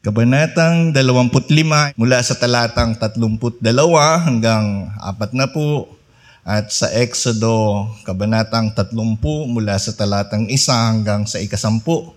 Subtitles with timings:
[0.00, 3.60] Kabanatang 25 mula sa talatang 32
[4.24, 5.28] hanggang 40
[6.40, 8.96] at sa Exodo kabanatang 30
[9.52, 12.16] mula sa talatang 1 hanggang sa ikasampu.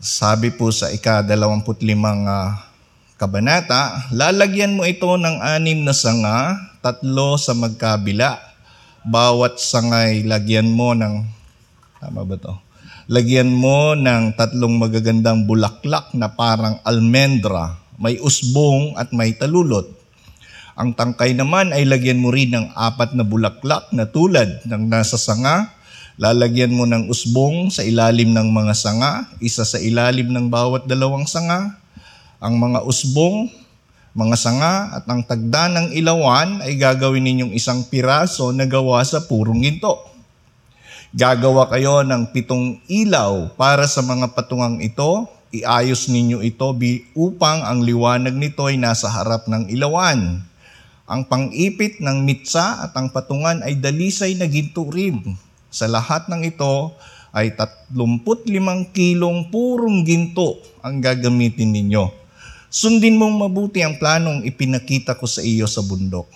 [0.00, 2.56] Sabi po sa ika-25 uh,
[3.20, 8.40] kabanata, lalagyan mo ito ng anim na sanga, tatlo sa magkabila.
[9.04, 11.28] Bawat sangay lagyan mo ng,
[12.00, 12.69] tama ba to?
[13.10, 19.90] Lagyan mo ng tatlong magagandang bulaklak na parang almendra, may usbong at may talulot.
[20.78, 25.18] Ang tangkay naman ay lagyan mo rin ng apat na bulaklak na tulad ng nasa
[25.18, 25.74] sanga.
[26.22, 31.26] Lalagyan mo ng usbong sa ilalim ng mga sanga, isa sa ilalim ng bawat dalawang
[31.26, 31.82] sanga.
[32.38, 33.50] Ang mga usbong,
[34.14, 39.18] mga sanga at ang tagda ng ilawan ay gagawin ninyong isang piraso na gawa sa
[39.18, 40.09] purong ginto.
[41.10, 45.26] Gagawa kayo ng pitong ilaw para sa mga patungang ito.
[45.50, 46.70] Iayos ninyo ito
[47.18, 50.38] upang ang liwanag nito ay nasa harap ng ilawan.
[51.10, 55.34] Ang pangipit ng mitsa at ang patungan ay dalisay na ginto rin.
[55.66, 56.94] Sa lahat ng ito
[57.34, 62.06] ay 35 kilong purong ginto ang gagamitin ninyo.
[62.70, 66.30] Sundin mong mabuti ang planong ipinakita ko sa iyo sa bundok.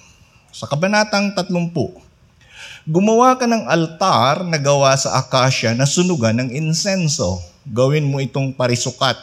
[0.51, 2.04] Sa kabanatang 30,
[2.85, 7.41] Gumawa ka ng altar na gawa sa akasya na sunugan ng insenso.
[7.65, 9.17] Gawin mo itong parisukat.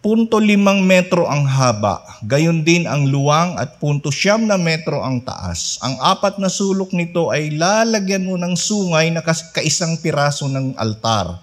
[0.00, 5.20] Punto limang metro ang haba, gayon din ang luwang at punto siyam na metro ang
[5.20, 5.76] taas.
[5.84, 9.20] Ang apat na sulok nito ay lalagyan mo ng sungay na
[9.52, 11.36] kaisang piraso ng altar.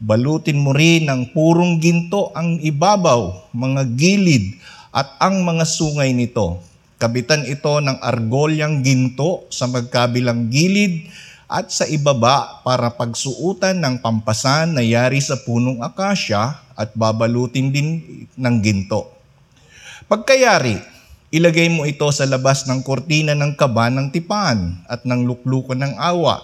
[0.00, 4.56] Balutin mo rin ng purong ginto ang ibabaw, mga gilid
[4.88, 6.64] at ang mga sungay nito
[6.98, 11.06] Kabitan ito ng argolyang ginto sa magkabilang gilid
[11.46, 18.02] at sa ibaba para pagsuutan ng pampasan na yari sa punong akasya at babalutin din
[18.34, 19.14] ng ginto.
[20.10, 20.74] Pagkayari,
[21.30, 25.94] ilagay mo ito sa labas ng kortina ng kaba ng tipan at ng luklukan ng
[26.02, 26.42] awa.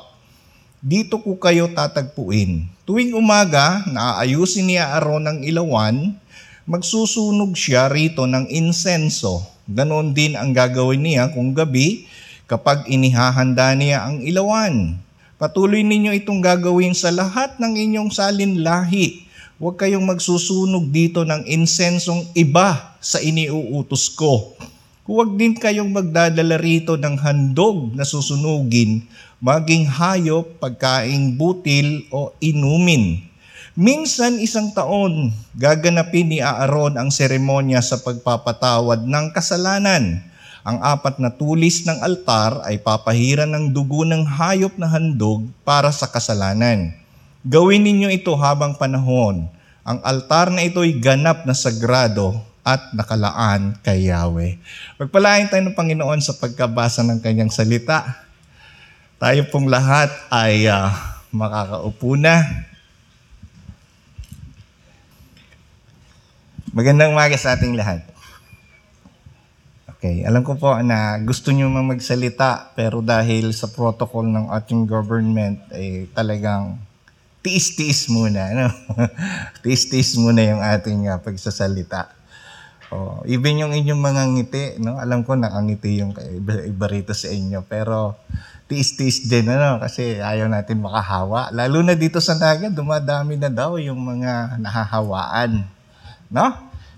[0.78, 2.62] Dito ko kayo tatagpuin.
[2.86, 6.14] Tuwing umaga, naaayusin niya Aaron ng ilawan,
[6.62, 12.04] magsusunog siya rito ng insenso Ganon din ang gagawin niya kung gabi
[12.44, 15.00] kapag inihahanda niya ang ilawan.
[15.40, 19.24] Patuloy ninyo itong gagawin sa lahat ng inyong salin lahi.
[19.56, 24.52] Huwag kayong magsusunog dito ng insensong iba sa iniuutos ko.
[25.08, 29.04] Huwag din kayong magdadala rito ng handog na susunugin,
[29.40, 33.33] maging hayop, pagkaing butil o inumin
[33.74, 40.22] Minsan isang taon, gaganapin ni Aaron ang seremonya sa pagpapatawad ng kasalanan.
[40.62, 45.90] Ang apat na tulis ng altar ay papahiran ng dugo ng hayop na handog para
[45.90, 46.94] sa kasalanan.
[47.42, 49.50] Gawin ninyo ito habang panahon.
[49.82, 54.54] Ang altar na ito ay ganap na sagrado at nakalaan kay Yahweh.
[55.02, 58.22] Pagpalain tayo ng Panginoon sa pagkabasa ng kanyang salita.
[59.18, 60.94] Tayo pong lahat ay uh,
[61.34, 62.70] makakaupo na
[66.74, 68.02] Magandang umaga sa ating lahat.
[69.94, 74.82] Okay, alam ko po na gusto nyo mang magsalita pero dahil sa protocol ng ating
[74.82, 76.74] government eh, talagang
[77.46, 78.42] tiis-tiis muna.
[78.50, 78.66] Ano?
[79.62, 82.10] tiis-tiis muna yung ating uh, pagsasalita.
[82.90, 84.98] Oh, even yung inyong mga ngiti, no?
[84.98, 88.18] alam ko nakangiti yung iba, iba rito sa inyo pero
[88.66, 91.54] tiis-tiis din ano kasi ayaw natin makahawa.
[91.54, 95.73] Lalo na dito sa Naga, dumadami na daw yung mga nahahawaan.
[96.34, 96.50] No?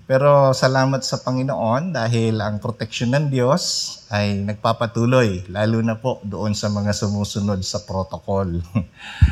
[0.09, 3.61] Pero salamat sa Panginoon dahil ang proteksyon ng Diyos
[4.09, 8.63] ay nagpapatuloy, lalo na po doon sa mga sumusunod sa protocol.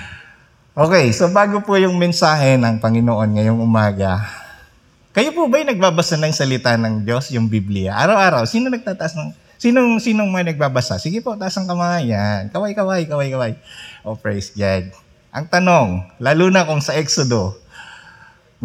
[0.86, 4.20] okay, so bago po yung mensahe ng Panginoon ngayong umaga,
[5.16, 7.96] kayo po ba'y nagbabasa ng salita ng Diyos, yung Biblia?
[7.96, 9.32] Araw-araw, sino nagtataas ng...
[9.56, 11.00] Sinong, sinong may nagbabasa?
[11.00, 12.12] Sige po, taas ang kamay.
[12.12, 12.52] Yan.
[12.52, 13.52] Kaway, kaway, kaway, kaway.
[14.04, 14.92] Oh, praise God.
[15.32, 15.88] Ang tanong,
[16.20, 17.56] lalo na kung sa Exodo,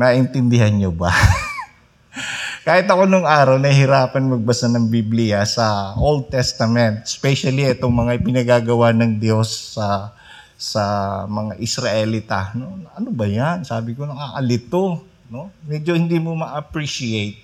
[0.01, 1.13] naintindihan nyo ba?
[2.67, 8.97] Kahit ako nung araw, nahihirapan magbasa ng Biblia sa Old Testament, especially itong mga pinagagawa
[8.97, 10.17] ng Diyos sa
[10.61, 10.85] sa
[11.25, 12.53] mga Israelita.
[12.53, 12.85] No?
[12.93, 13.65] Ano ba yan?
[13.65, 15.01] Sabi ko, nakakalito.
[15.33, 15.49] No?
[15.65, 17.41] Medyo hindi mo ma-appreciate.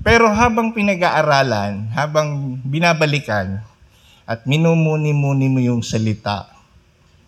[0.00, 3.60] Pero habang pinag-aaralan, habang binabalikan,
[4.28, 6.48] at minumuni-muni mo yung salita,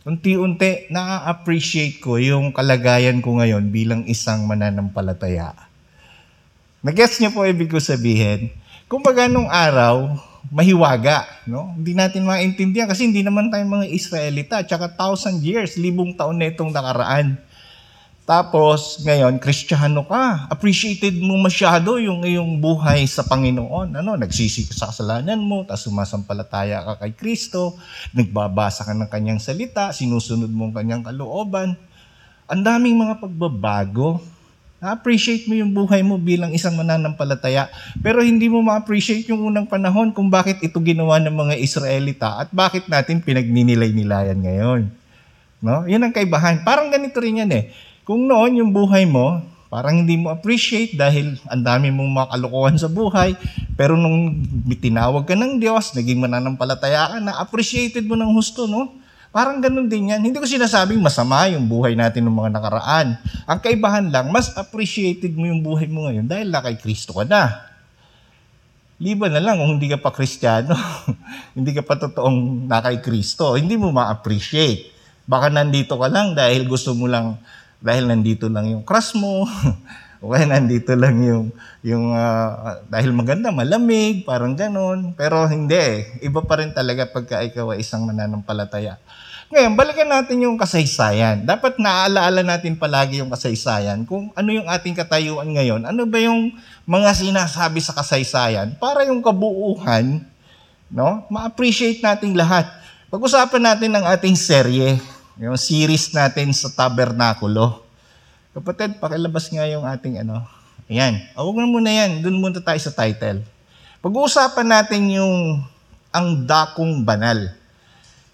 [0.05, 5.71] unti-unti na-appreciate ko yung kalagayan ko ngayon bilang isang mananampalataya
[6.81, 8.49] Nag-gets niyo po ibig ko sabihin?
[8.89, 10.17] Kung baga nung araw,
[10.49, 11.29] mahiwaga.
[11.45, 11.77] No?
[11.77, 14.65] Hindi natin maintindihan kasi hindi naman tayo mga Israelita.
[14.65, 17.37] Tsaka thousand years, libong taon na itong nakaraan.
[18.29, 20.47] Tapos, ngayon, kristyano ka.
[20.53, 23.97] Appreciated mo masyado yung iyong buhay sa Panginoon.
[23.97, 27.75] Ano, nagsisi ka sa kasalanan mo, tapos sumasampalataya ka kay Kristo,
[28.13, 31.75] nagbabasa ka ng kanyang salita, sinusunod mo ang kanyang kalooban.
[32.47, 34.21] Ang daming mga pagbabago.
[34.81, 37.69] Na-appreciate mo yung buhay mo bilang isang mananampalataya.
[38.01, 42.49] Pero hindi mo ma-appreciate yung unang panahon kung bakit ito ginawa ng mga Israelita at
[42.49, 44.89] bakit natin pinagninilay-nilayan ngayon.
[45.61, 45.85] No?
[45.85, 46.65] Yun ang kaibahan.
[46.65, 49.39] Parang ganito rin yan eh kung noon yung buhay mo,
[49.71, 53.39] parang hindi mo appreciate dahil ang dami mong makalukuhan sa buhay,
[53.79, 54.35] pero nung
[54.83, 58.99] tinawag ka ng Diyos, naging mananampalataya ka na, appreciated mo ng husto, no?
[59.31, 60.27] Parang ganun din yan.
[60.27, 63.15] Hindi ko sinasabing masama yung buhay natin ng mga nakaraan.
[63.47, 67.23] Ang kaibahan lang, mas appreciated mo yung buhay mo ngayon dahil na kay Kristo ka
[67.23, 67.63] na.
[68.99, 70.75] Liban na lang kung hindi ka pa Kristiyano,
[71.57, 74.99] hindi ka pa totoong na kay Kristo, hindi mo ma-appreciate.
[75.31, 77.39] Baka nandito ka lang dahil gusto mo lang
[77.81, 79.49] dahil nandito lang yung crush mo,
[80.21, 81.49] o nandito lang yung,
[81.81, 85.17] yung uh, dahil maganda, malamig, parang ganon.
[85.17, 86.21] Pero hindi eh.
[86.21, 89.01] Iba pa rin talaga pagka ikaw ay isang mananampalataya.
[89.51, 91.43] Ngayon, balikan natin yung kasaysayan.
[91.43, 94.07] Dapat naaalaala natin palagi yung kasaysayan.
[94.07, 96.55] Kung ano yung ating katayuan ngayon, ano ba yung
[96.87, 100.23] mga sinasabi sa kasaysayan para yung kabuuhan,
[100.87, 101.27] no?
[101.33, 102.69] Ma-appreciate nating lahat.
[103.11, 105.03] Pag-usapan natin ng ating serye
[105.41, 107.81] yung series natin sa tabernakulo.
[108.53, 110.45] Kapatid, pakilabas nga yung ating ano.
[110.85, 111.17] Ayan.
[111.33, 112.21] Huwag na muna yan.
[112.21, 113.41] Doon muna tayo sa title.
[114.05, 115.65] Pag-uusapan natin yung
[116.13, 117.57] ang dakong banal.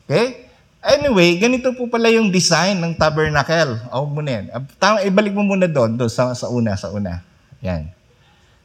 [0.02, 0.50] Okay?
[0.82, 3.78] Anyway, ganito po pala yung design ng tabernacle.
[3.86, 4.44] Huwag mo na yan.
[4.82, 7.22] Tama, ibalik mo muna doon, doon sa, sa una, sa una.
[7.62, 7.86] Yan.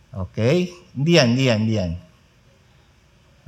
[0.10, 0.74] Okay?
[0.98, 1.92] Hindi yan, hindi yan, hindi yan.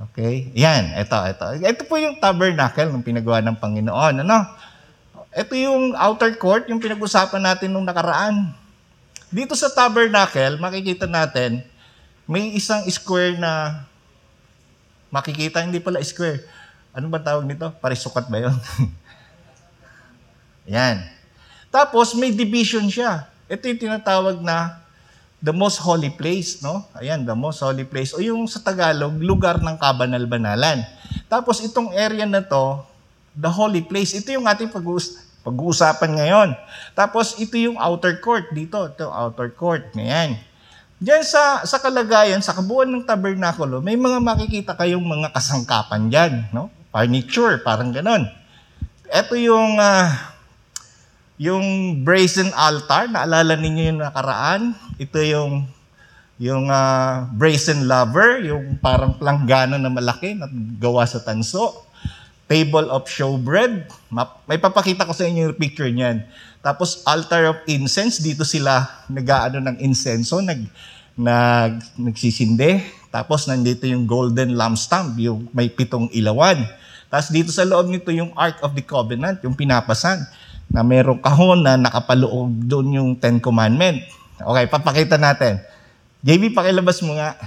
[0.10, 0.54] Okay?
[0.54, 1.46] Yan, ito, ito.
[1.66, 4.22] Ito po yung tabernacle ng pinagawa ng Panginoon.
[4.22, 4.38] Ano?
[5.34, 8.54] Ito yung outer court, yung pinag-usapan natin nung nakaraan.
[9.34, 11.66] Dito sa tabernacle, makikita natin,
[12.30, 13.82] may isang square na
[15.10, 16.46] makikita, hindi pala square.
[16.94, 17.66] Ano ba tawag nito?
[17.82, 18.54] Parisukat ba yun?
[20.78, 21.02] Yan.
[21.74, 23.26] Tapos, may division siya.
[23.50, 24.78] Ito yung tinatawag na
[25.42, 26.86] the most holy place, no?
[26.94, 28.14] Ayan, the most holy place.
[28.14, 30.86] O yung sa Tagalog, lugar ng kabanal-banalan.
[31.26, 32.86] Tapos, itong area na to,
[33.34, 34.14] the holy place.
[34.14, 34.70] Ito yung ating
[35.44, 36.50] pag-uusapan ngayon.
[36.96, 39.92] Tapos ito yung outer court dito, ito outer court.
[39.94, 40.40] Ngayon.
[41.04, 46.34] Diyan sa sa kalagayan sa kabuuan ng tabernakulo, may mga makikita kayong mga kasangkapan diyan,
[46.56, 46.72] no?
[46.96, 48.24] Furniture, parang ganon.
[49.12, 50.08] Ito yung uh,
[51.36, 54.80] yung brazen altar, naalala ninyo yung nakaraan?
[54.96, 55.68] Ito yung
[56.40, 60.48] yung uh, brazen lover, yung parang planggana na malaki na
[60.80, 61.84] gawa sa tanso
[62.48, 63.88] table of showbread.
[64.48, 66.24] May papakita ko sa inyo yung picture niyan.
[66.64, 70.64] Tapos altar of incense, dito sila nag-aano ng insenso, nag,
[71.20, 72.84] nag, nagsisinde.
[73.12, 76.64] Tapos nandito yung golden lampstand, yung may pitong ilawan.
[77.12, 80.24] Tapos dito sa loob nito yung Ark of the Covenant, yung pinapasan,
[80.74, 84.02] na merong kahon na nakapaloob doon yung Ten Commandment.
[84.42, 85.62] Okay, papakita natin.
[86.26, 87.38] JB, pakilabas mo nga.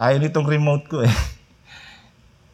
[0.00, 1.12] Ayaw nitong remote ko eh.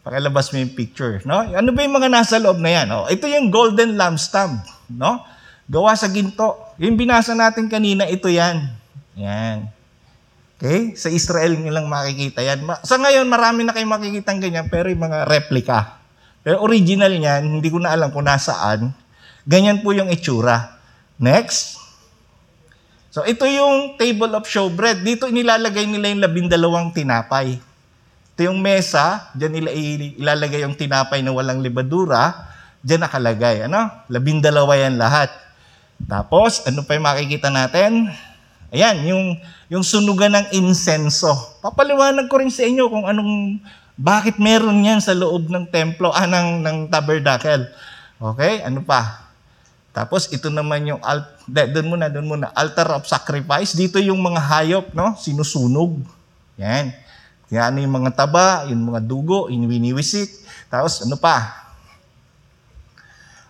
[0.09, 1.45] Pakilabas mo yung picture, no?
[1.45, 2.89] Ano ba yung mga nasa loob na yan?
[2.97, 4.57] Oh, ito yung golden lampstand,
[4.89, 5.21] no?
[5.69, 6.57] Gawa sa ginto.
[6.81, 8.73] Yung binasa natin kanina, ito yan.
[9.21, 9.69] Yan.
[10.57, 10.97] Okay?
[10.97, 12.65] Sa Israel nyo lang makikita yan.
[12.89, 16.01] Sa ngayon, marami na kayong makikita ganyan, pero yung mga replica.
[16.41, 18.89] Pero original niyan, hindi ko na alam kung nasaan.
[19.45, 20.81] Ganyan po yung itsura.
[21.21, 21.77] Next.
[23.13, 25.05] So, ito yung table of showbread.
[25.05, 27.61] Dito inilalagay nila yung labindalawang tinapay.
[28.39, 29.75] Ito yung mesa, dyan nila
[30.15, 32.47] ilalagay yung tinapay na walang libadura,
[32.87, 33.67] dyan nakalagay.
[33.67, 33.91] Ano?
[34.07, 35.27] Labindalawa yan lahat.
[36.07, 38.07] Tapos, ano pa yung makikita natin?
[38.71, 39.25] Ayan, yung,
[39.67, 41.35] yung sunugan ng insenso.
[41.59, 43.59] Papaliwanag ko rin sa inyo kung anong,
[43.99, 47.67] bakit meron yan sa loob ng templo, ah, ng, ng tabernacle.
[48.23, 49.35] Okay, ano pa?
[49.91, 53.75] Tapos ito naman yung alt, doon muna, doon muna, altar of sacrifice.
[53.75, 55.19] Dito yung mga hayop, no?
[55.19, 56.07] Sinusunog.
[56.55, 57.08] Yan.
[57.49, 60.29] Yan yung mga taba, yung mga dugo, yung winiwisik.
[60.69, 61.69] Tapos ano pa?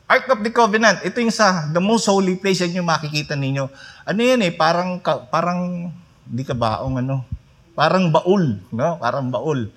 [0.08, 1.04] Ark of the Covenant.
[1.04, 3.68] Ito yung sa the most holy place yan yung makikita ninyo.
[4.08, 5.92] Ano yan eh, parang, parang,
[6.24, 7.28] hindi ka baong ano,
[7.76, 8.96] parang baul, no?
[8.96, 9.68] Parang baul.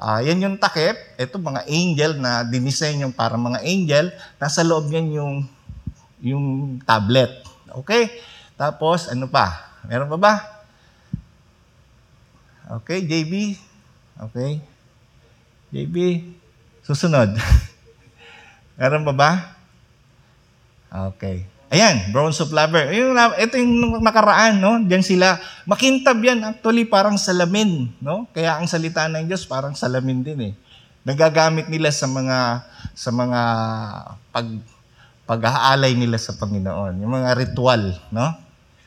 [0.00, 0.96] Uh, yan yung takip.
[1.20, 4.08] Ito mga angel na dinisenyo yung parang mga angel.
[4.40, 5.34] Nasa loob niyan yung,
[6.24, 6.44] yung
[6.86, 7.44] tablet.
[7.84, 8.08] Okay?
[8.56, 9.74] Tapos, ano pa?
[9.84, 10.53] Meron pa ba?
[12.64, 13.60] Okay, JB?
[14.16, 14.56] Okay?
[15.68, 15.96] JB,
[16.80, 17.36] susunod.
[18.80, 19.30] Meron ba ba?
[21.12, 21.44] Okay.
[21.68, 22.88] Ayan, bronze of laver.
[22.94, 24.78] Yung, ito yung nakaraan, no?
[24.80, 25.36] Diyan sila.
[25.66, 28.30] Makintab yan, actually, parang salamin, no?
[28.30, 30.52] Kaya ang salita ng Diyos, parang salamin din, eh.
[31.04, 32.64] Nagagamit nila sa mga,
[32.96, 33.40] sa mga
[34.32, 34.48] pag,
[35.28, 36.96] pag-aalay nila sa Panginoon.
[37.02, 38.38] Yung mga ritual, no?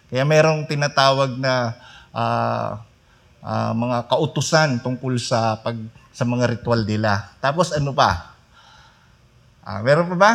[0.08, 1.76] Kaya merong tinatawag na
[2.16, 2.87] uh,
[3.48, 5.80] uh, mga kautusan tungkol sa pag
[6.12, 7.32] sa mga ritual nila.
[7.40, 8.36] Tapos ano pa?
[9.64, 10.34] Uh, meron pa ba?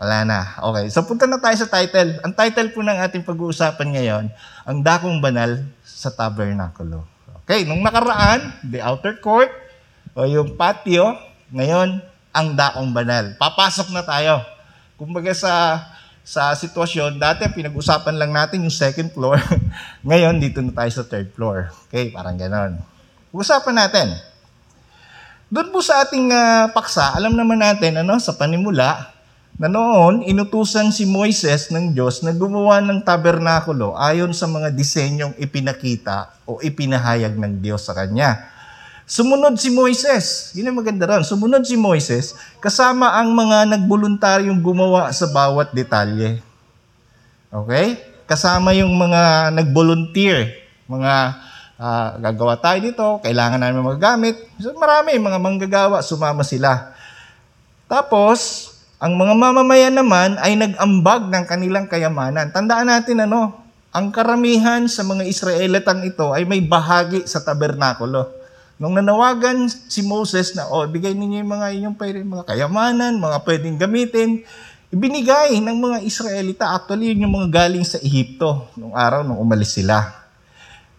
[0.00, 0.40] Wala na.
[0.72, 0.92] Okay.
[0.92, 2.20] So punta na tayo sa title.
[2.20, 4.24] Ang title po ng ating pag-uusapan ngayon,
[4.64, 7.04] ang dakong banal sa tabernakulo.
[7.44, 9.50] Okay, nung nakaraan, the outer court
[10.14, 11.18] o yung patio,
[11.50, 11.98] ngayon
[12.30, 13.34] ang dakong banal.
[13.36, 14.40] Papasok na tayo.
[14.94, 15.82] Kumbaga sa
[16.24, 19.40] sa sitwasyon, dati pinag-usapan lang natin yung second floor.
[20.08, 21.72] ngayon, dito na tayo sa third floor.
[21.88, 22.78] Okay, parang ganon.
[23.34, 24.08] Usapan natin.
[25.50, 29.10] Doon po sa ating uh, paksa, alam naman natin ano, sa panimula,
[29.60, 35.36] na noon inutusan si Moises ng Diyos na gumawa ng tabernakulo ayon sa mga disenyong
[35.36, 38.40] ipinakita o ipinahayag ng Diyos sa kanya.
[39.10, 40.54] Sumunod si Moises.
[40.54, 41.26] Yun ang maganda ron.
[41.26, 46.38] Sumunod si Moises kasama ang mga nagboluntaryong gumawa sa bawat detalye.
[47.50, 47.98] Okay?
[48.30, 50.54] Kasama yung mga nag-volunteer,
[50.86, 51.42] mga
[51.74, 54.46] uh, gagawa tayo dito, kailangan namin magagamit.
[54.62, 56.94] So, marami, mga manggagawa, sumama sila.
[57.90, 58.70] Tapos,
[59.02, 62.54] ang mga mamamayan naman ay nag-ambag ng kanilang kayamanan.
[62.54, 63.58] Tandaan natin ano,
[63.90, 68.39] ang karamihan sa mga Israelitang ito ay may bahagi sa tabernakulo.
[68.80, 73.76] Nung nanawagan si Moses na, oh, bigay ninyo yung mga inyong mga kayamanan, mga pwedeng
[73.76, 74.40] gamitin,
[74.88, 76.72] ibinigay ng mga Israelita.
[76.72, 80.08] Actually, yun yung mga galing sa Ehipto nung araw nung umalis sila.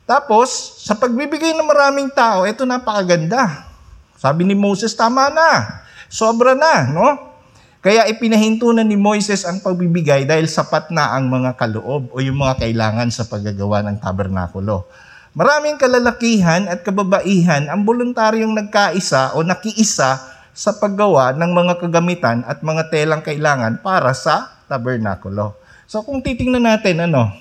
[0.05, 3.65] Tapos, sa pagbibigay ng maraming tao, ito napakaganda.
[4.13, 5.81] Sabi ni Moses, tama na.
[6.05, 7.33] Sobra na, no?
[7.81, 12.37] Kaya ipinahinto na ni Moises ang pagbibigay dahil sapat na ang mga kaloob o yung
[12.45, 14.85] mga kailangan sa paggagawa ng tabernakulo.
[15.31, 20.19] Maraming kalalakihan at kababaihan ang voluntaryong nagkaisa o nakiisa
[20.51, 25.55] sa paggawa ng mga kagamitan at mga telang kailangan para sa tabernakulo.
[25.87, 27.31] So kung titingnan natin ano,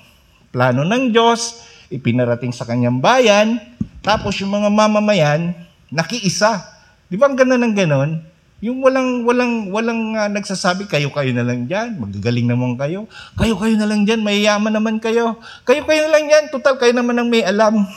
[0.54, 3.58] plano ng Diyos, ipinarating sa kanyang bayan,
[4.06, 5.50] tapos yung mga mamamayan,
[5.90, 6.62] nakiisa.
[7.10, 8.22] Di ba ang ganda ng ganon?
[8.60, 13.08] Yung walang walang walang uh, nagsasabi kayo kayo na lang diyan, magagaling naman kayo.
[13.40, 15.40] Kayo kayo na lang diyan, mayayaman naman kayo.
[15.64, 17.88] Kayo kayo na lang diyan, total kayo naman ang may alam.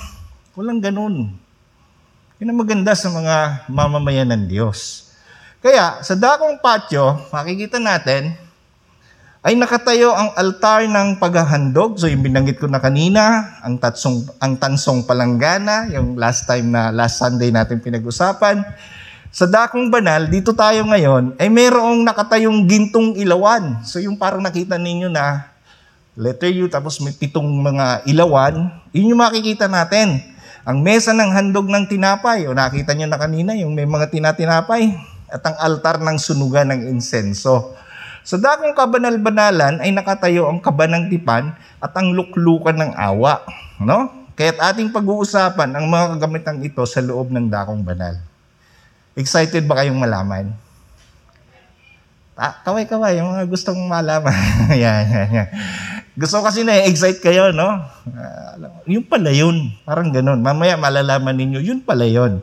[0.55, 1.36] Walang ganun.
[2.39, 5.12] Yun ang maganda sa mga mamamayan ng Diyos.
[5.60, 8.36] Kaya sa dakong patio, makikita natin,
[9.43, 12.00] ay nakatayo ang altar ng paghahandog.
[12.00, 16.88] So yung binanggit ko na kanina, ang tatsong ang tansong palanggana, yung last time na
[16.96, 18.63] last Sunday natin pinag-usapan.
[19.34, 23.82] Sa dakong banal, dito tayo ngayon, ay mayroong nakatayong gintong ilawan.
[23.82, 25.50] So yung parang nakita ninyo na
[26.13, 30.22] letter U tapos may pitong mga ilawan, yun yung makikita natin.
[30.70, 34.94] Ang mesa ng handog ng tinapay, o nakita nyo na kanina, yung may mga tinatinapay,
[35.25, 37.74] at ang altar ng sunugan ng insenso.
[38.22, 43.42] Sa dakong kabanal-banalan ay nakatayo ang kabanang tipan at ang luklukan ng awa.
[43.82, 44.30] No?
[44.38, 48.33] Kaya't ating pag-uusapan ang mga kagamitang ito sa loob ng dakong banal.
[49.13, 50.53] Excited ba kayong malaman?
[52.34, 54.34] Ah, kaway-kaway, yung mga gustong malaman.
[54.74, 55.50] yan, yan, yan.
[56.17, 57.77] Gusto kasi na-excite kayo, no?
[58.10, 59.70] Uh, yun pala yun.
[59.86, 60.41] Parang ganun.
[60.41, 62.41] Mamaya malalaman ninyo, yun pala yun.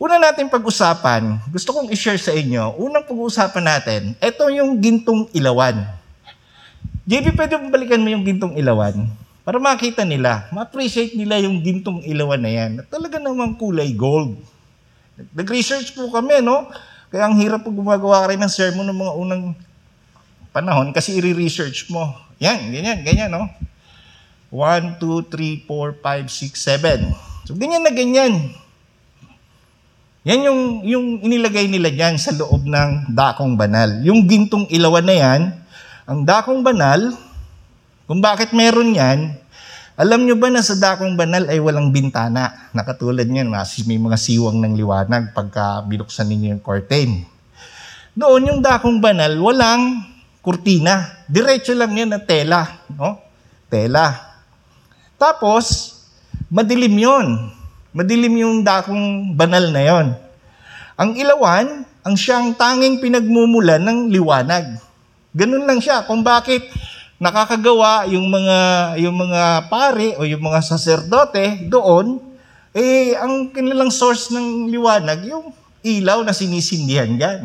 [0.00, 5.76] Una natin pag-usapan, gusto kong i-share sa inyo, unang pag-uusapan natin, ito yung gintong ilawan.
[7.04, 8.96] JB, pwede mo balikan mo yung gintong ilawan?
[9.44, 12.70] Para makita nila, ma-appreciate nila yung gintong ilawan na yan.
[12.88, 14.40] Talaga namang kulay gold.
[15.36, 16.68] Nag-research po kami, no?
[17.10, 19.44] Kaya ang hirap po gumagawa rin ng sermon ng mga unang
[20.54, 22.14] panahon kasi i-research mo.
[22.40, 23.44] Yan, ganyan, ganyan, no?
[24.50, 27.46] 1, 2, 3, 4, 5, 6, 7.
[27.46, 28.50] So, ganyan na ganyan.
[30.26, 33.88] Yan yung, yung inilagay nila dyan sa loob ng dakong banal.
[34.04, 35.40] Yung gintong ilawan na yan,
[36.04, 37.14] ang dakong banal,
[38.10, 39.38] kung bakit meron yan,
[40.00, 42.72] alam nyo ba na sa dakong banal ay walang bintana?
[42.72, 43.52] Nakatulad niyan,
[43.84, 47.28] may mga siwang ng liwanag pagka binuksan ninyo yung curtain.
[48.16, 50.00] Doon yung dakong banal, walang
[50.40, 51.20] kurtina.
[51.28, 52.80] Diretso lang yan na tela.
[52.88, 53.20] No?
[53.68, 54.16] Tela.
[55.20, 55.92] Tapos,
[56.48, 57.52] madilim yon.
[57.92, 60.06] Madilim yung dakong banal na yon.
[60.96, 64.80] Ang ilawan, ang siyang tanging pinagmumulan ng liwanag.
[65.36, 66.08] Ganun lang siya.
[66.08, 66.64] Kung bakit
[67.20, 68.58] nakakagawa yung mga
[69.04, 72.16] yung mga pare o yung mga saserdote doon
[72.72, 75.52] eh ang kanilang source ng liwanag yung
[75.84, 77.40] ilaw na sinisindihan diyan.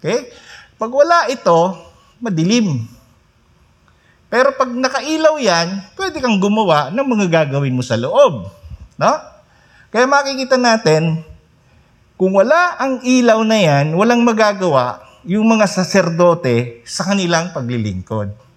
[0.00, 0.32] Okay?
[0.80, 1.76] Pag wala ito,
[2.24, 2.88] madilim.
[4.30, 5.68] Pero pag nakailaw yan,
[5.98, 8.48] pwede kang gumawa ng mga gagawin mo sa loob.
[8.96, 9.12] No?
[9.90, 11.26] Kaya makikita natin,
[12.14, 18.49] kung wala ang ilaw na yan, walang magagawa yung mga saserdote sa kanilang paglilingkod.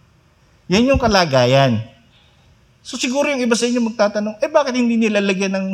[0.72, 1.84] Yan yung kalagayan.
[2.84, 5.68] So siguro yung iba sa inyo magtatanong, eh bakit hindi nilalagyan ng,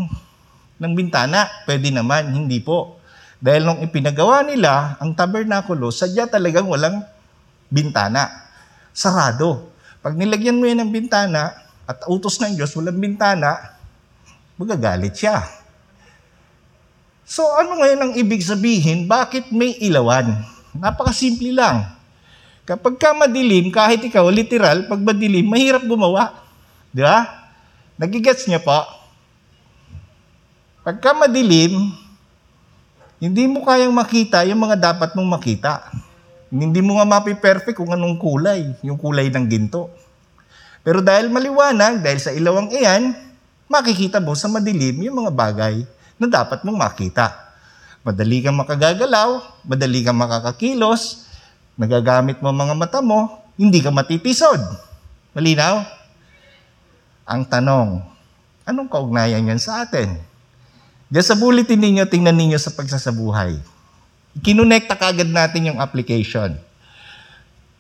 [0.78, 1.50] ng bintana?
[1.66, 3.02] Pwede naman, hindi po.
[3.42, 7.02] Dahil nung ipinagawa nila ang tabernakulo, sadya talagang walang
[7.72, 8.30] bintana.
[8.94, 9.74] Sarado.
[10.06, 11.54] Pag nilagyan mo yan ng bintana
[11.90, 13.78] at utos ng Diyos, walang bintana,
[14.60, 15.42] magagalit siya.
[17.30, 19.06] So ano ngayon ang ibig sabihin?
[19.06, 20.46] Bakit may ilawan?
[20.74, 21.99] Napakasimple lang.
[22.70, 26.38] Kapag ka madilim, kahit ikaw, literal, pag madilim, mahirap gumawa.
[26.94, 27.26] Di ba?
[27.98, 28.78] Nagigets niya po?
[30.86, 31.90] Pagka madilim,
[33.18, 35.90] hindi mo kayang makita yung mga dapat mong makita.
[36.54, 39.90] Hindi mo nga mapi-perfect kung anong kulay, yung kulay ng ginto.
[40.86, 43.18] Pero dahil maliwanag, dahil sa ilawang iyan,
[43.66, 45.76] makikita mo sa madilim yung mga bagay
[46.22, 47.34] na dapat mong makita.
[48.06, 51.29] Madali kang makagagalaw, madali kang makakakilos,
[51.80, 54.60] nagagamit mo mga mata mo, hindi ka matitisod.
[55.32, 55.88] Malinaw?
[57.24, 58.04] Ang tanong,
[58.68, 60.20] anong kaugnayan yan sa atin?
[61.08, 63.80] Diyan sa bulletin ninyo, tingnan ninyo sa pagsasabuhay
[64.38, 66.54] kinonekta kagad natin yung application.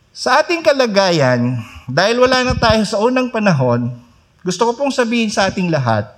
[0.09, 3.93] Sa ating kalagayan, dahil wala na tayo sa unang panahon,
[4.41, 6.09] gusto ko pong sabihin sa ating lahat,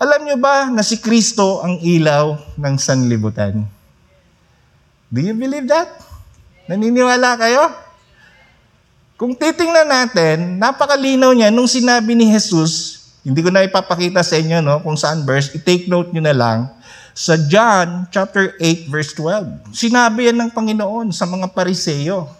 [0.00, 3.68] alam nyo ba na si Kristo ang ilaw ng sanlibutan?
[5.12, 5.90] Do you believe that?
[6.70, 7.66] Naniniwala kayo?
[9.18, 14.62] Kung titingnan natin, napakalinaw niya nung sinabi ni Jesus, hindi ko na ipapakita sa inyo
[14.62, 16.70] no, kung saan verse, i-take note nyo na lang,
[17.10, 19.74] sa John chapter 8 verse 12.
[19.74, 22.30] Sinabi yan ng Panginoon sa mga pariseyo.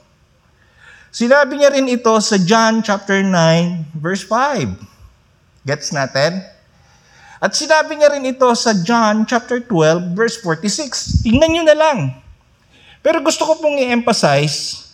[1.11, 5.67] Sinabi niya rin ito sa John chapter 9 verse 5.
[5.67, 6.39] Gets natin?
[7.43, 11.27] At sinabi niya rin ito sa John chapter 12 verse 46.
[11.27, 11.99] Tingnan niyo na lang.
[13.01, 14.89] Pero gusto ko pong i-emphasize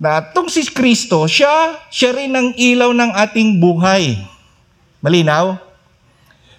[0.00, 4.18] na itong si Kristo, siya, siya rin ang ilaw ng ating buhay.
[5.04, 5.60] Malinaw?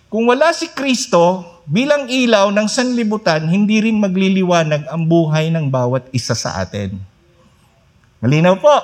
[0.07, 6.07] Kung wala si Kristo, bilang ilaw ng sanlibutan, hindi rin magliliwanag ang buhay ng bawat
[6.13, 6.95] isa sa atin.
[8.23, 8.77] Malinaw po.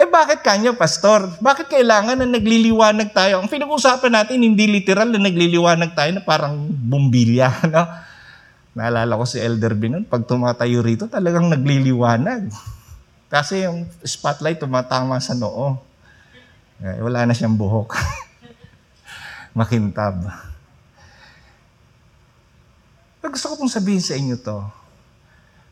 [0.00, 1.28] Eh bakit kanyo, pastor?
[1.44, 3.44] Bakit kailangan na nagliliwanag tayo?
[3.44, 7.52] Ang pinag-usapan natin, hindi literal na nagliliwanag tayo na parang bumbilya.
[7.72, 7.84] No?
[8.70, 12.54] Naalala ko si Elder Binon, pag tumatayo rito, talagang nagliliwanag.
[13.26, 15.78] Kasi yung spotlight tumatama sa noo.
[16.78, 17.98] Eh, wala na siyang buhok.
[19.58, 20.22] Makintab.
[23.30, 24.58] Gusto ko pong sabihin sa inyo to.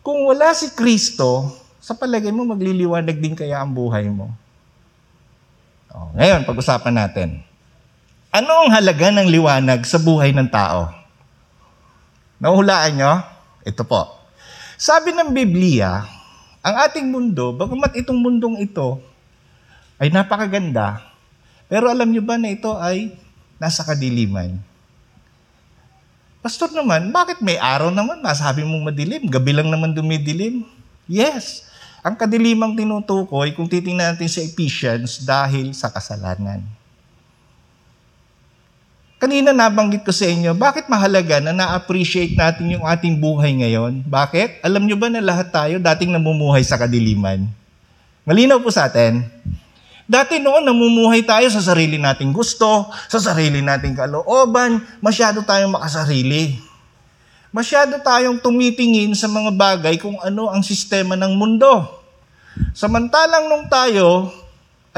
[0.02, 4.30] Kung wala si Kristo, sa palagay mo, magliliwanag din kaya ang buhay mo.
[5.90, 7.28] O, ngayon, pag-usapan natin.
[8.28, 10.97] Ano ang halaga ng liwanag sa buhay ng tao?
[12.38, 13.12] Nahuhulaan nyo?
[13.66, 14.14] Ito po.
[14.78, 16.06] Sabi ng Biblia,
[16.62, 19.02] ang ating mundo, bagamat itong mundong ito
[19.98, 21.02] ay napakaganda,
[21.66, 23.10] pero alam nyo ba na ito ay
[23.58, 24.54] nasa kadiliman?
[26.38, 28.22] Pastor naman, bakit may araw naman?
[28.22, 30.62] Masabi mong madilim, gabi lang naman dumidilim.
[31.10, 31.66] Yes,
[32.06, 36.62] ang kadilimang tinutukoy, kung titingnan natin sa Ephesians, dahil sa kasalanan.
[39.18, 44.06] Kanina nabanggit ko sa inyo, bakit mahalaga na na-appreciate natin yung ating buhay ngayon?
[44.06, 44.62] Bakit?
[44.62, 47.50] Alam nyo ba na lahat tayo dating namumuhay sa kadiliman?
[48.22, 49.26] Malinaw po sa atin.
[50.06, 56.54] Dati noon, namumuhay tayo sa sarili nating gusto, sa sarili nating kalooban, masyado tayong makasarili.
[57.50, 61.90] Masyado tayong tumitingin sa mga bagay kung ano ang sistema ng mundo.
[62.70, 64.30] Samantalang nung tayo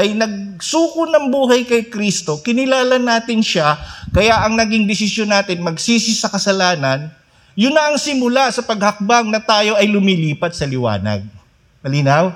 [0.01, 3.77] ay nagsuko ng buhay kay Kristo, kinilala natin siya,
[4.11, 7.13] kaya ang naging desisyon natin magsisi sa kasalanan,
[7.53, 11.21] yun na ang simula sa paghakbang na tayo ay lumilipat sa liwanag.
[11.85, 12.33] Malinaw?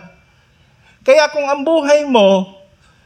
[1.00, 2.52] Kaya kung ang buhay mo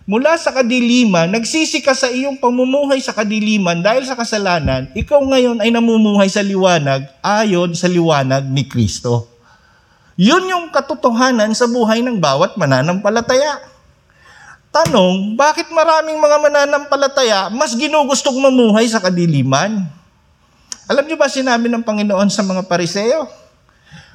[0.09, 5.61] mula sa kadiliman, nagsisi ka sa iyong pamumuhay sa kadiliman dahil sa kasalanan, ikaw ngayon
[5.61, 9.29] ay namumuhay sa liwanag ayon sa liwanag ni Kristo.
[10.19, 13.63] Yun yung katotohanan sa buhay ng bawat mananampalataya.
[14.79, 19.83] Tanong, bakit maraming mga mananampalataya mas ginugustong mamuhay sa kadiliman?
[20.87, 23.27] Alam niyo ba sinabi ng Panginoon sa mga pariseo?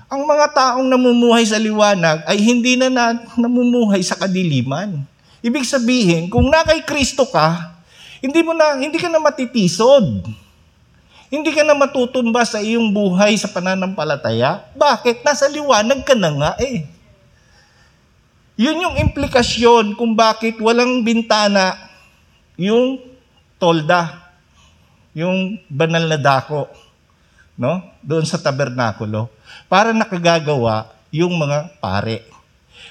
[0.08, 5.04] Ang mga taong namumuhay sa liwanag ay hindi na, na namumuhay sa kadiliman
[5.44, 7.76] Ibig sabihin, kung na kay Kristo ka,
[8.24, 10.24] hindi mo na hindi ka na matitisod.
[11.28, 14.64] Hindi ka na matutumba sa iyong buhay sa pananampalataya.
[14.80, 15.20] Bakit?
[15.28, 16.88] Nasa liwanag ka na nga eh.
[18.54, 21.74] Yun yung implikasyon kung bakit walang bintana
[22.54, 23.02] yung
[23.58, 24.30] tolda,
[25.18, 26.70] yung banal na dako,
[27.58, 27.82] no?
[28.06, 29.26] Doon sa tabernakulo
[29.66, 32.30] para nakagagawa yung mga pare.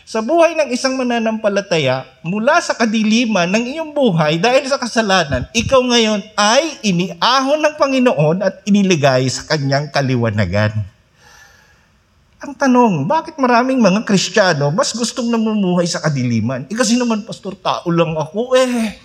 [0.02, 5.78] Sa buhay ng isang mananampalataya, mula sa kadiliman ng iyong buhay dahil sa kasalanan, ikaw
[5.78, 10.91] ngayon ay iniahon ng Panginoon at iniligay sa kanyang kaliwanagan.
[12.42, 16.66] Ang tanong, bakit maraming mga Kristiyano mas gustong namumuhay sa kadiliman?
[16.66, 18.98] Eh kasi naman, Pastor, tao lang ako eh.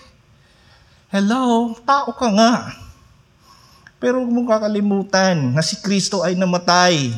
[1.13, 2.73] Hello, tao ka nga.
[4.02, 7.13] Pero huwag mong kakalimutan na si Kristo ay namatay.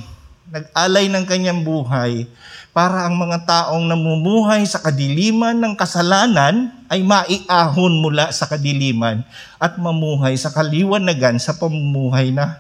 [0.52, 2.28] Nag-alay ng kanyang buhay
[2.76, 9.24] para ang mga taong namumuhay sa kadiliman ng kasalanan ay maiahon mula sa kadiliman
[9.56, 12.60] at mamuhay sa kaliwanagan sa pamumuhay na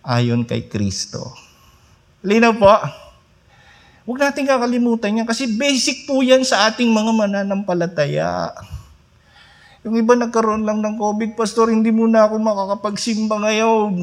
[0.00, 1.49] ayon kay Kristo.
[2.20, 2.68] Linaw po.
[4.04, 8.52] Huwag natin kakalimutan yan kasi basic po yan sa ating mga mananampalataya.
[9.80, 13.96] Yung iba nagkaroon lang ng COVID, Pastor, hindi muna ako makakapagsimba ngayon.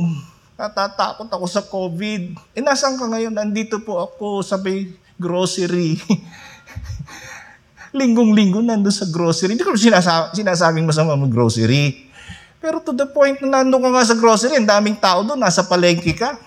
[0.58, 2.34] Natatakot ako sa COVID.
[2.58, 3.30] Eh, nasan ka ngayon?
[3.30, 4.58] Nandito po ako sa
[5.21, 6.01] grocery.
[7.97, 9.53] Linggong-linggo nandun sa grocery.
[9.53, 12.10] Hindi ko sinasa- sinasabing masama mag-grocery.
[12.58, 15.62] Pero to the point na nandun ka nga sa grocery, ang daming tao doon, nasa
[15.62, 16.46] palengke ka.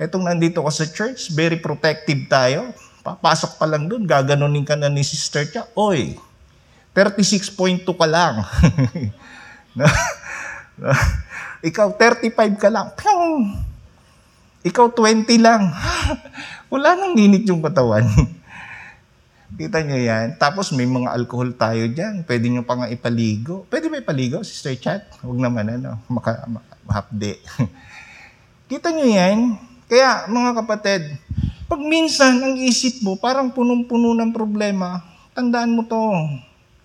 [0.00, 2.72] Etong nandito ka sa church, very protective tayo.
[3.04, 5.68] Papasok pa lang doon, gaganunin ka na ni Sister Cha.
[5.76, 6.16] Oy,
[6.96, 8.40] 36.2 ka lang.
[11.68, 12.96] Ikaw 35 ka lang.
[12.96, 13.44] Pyong!
[14.64, 15.68] Ikaw 20 lang.
[16.72, 18.08] Wala nang init yung katawan.
[19.60, 20.40] Kita niyo yan?
[20.40, 22.24] Tapos may mga alcohol tayo dyan.
[22.24, 23.68] Pwede nyo pa nga ipaligo.
[23.68, 25.04] Pwede ba ipaligo, Sister Chat?
[25.20, 26.48] Huwag naman, ano, maka,
[26.88, 27.36] mahapde.
[28.72, 29.68] Kita niyo yan?
[29.90, 31.02] Kaya, mga kapatid,
[31.66, 35.02] pag minsan ang isip mo parang punong-puno ng problema,
[35.34, 35.98] tandaan mo to,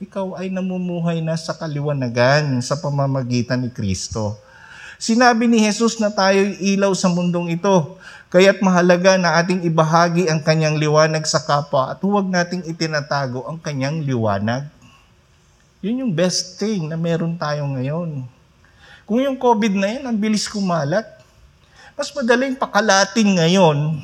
[0.02, 4.42] ikaw ay namumuhay na sa kaliwanagan sa pamamagitan ni Kristo.
[4.98, 7.94] Sinabi ni Jesus na tayo'y ilaw sa mundong ito,
[8.34, 13.62] kaya't mahalaga na ating ibahagi ang kanyang liwanag sa kapwa at huwag nating itinatago ang
[13.62, 14.66] kanyang liwanag.
[15.86, 18.26] Yun yung best thing na meron tayo ngayon.
[19.06, 21.15] Kung yung COVID na yan, ang bilis kumalat,
[21.96, 24.04] mas madaling pakalatin ngayon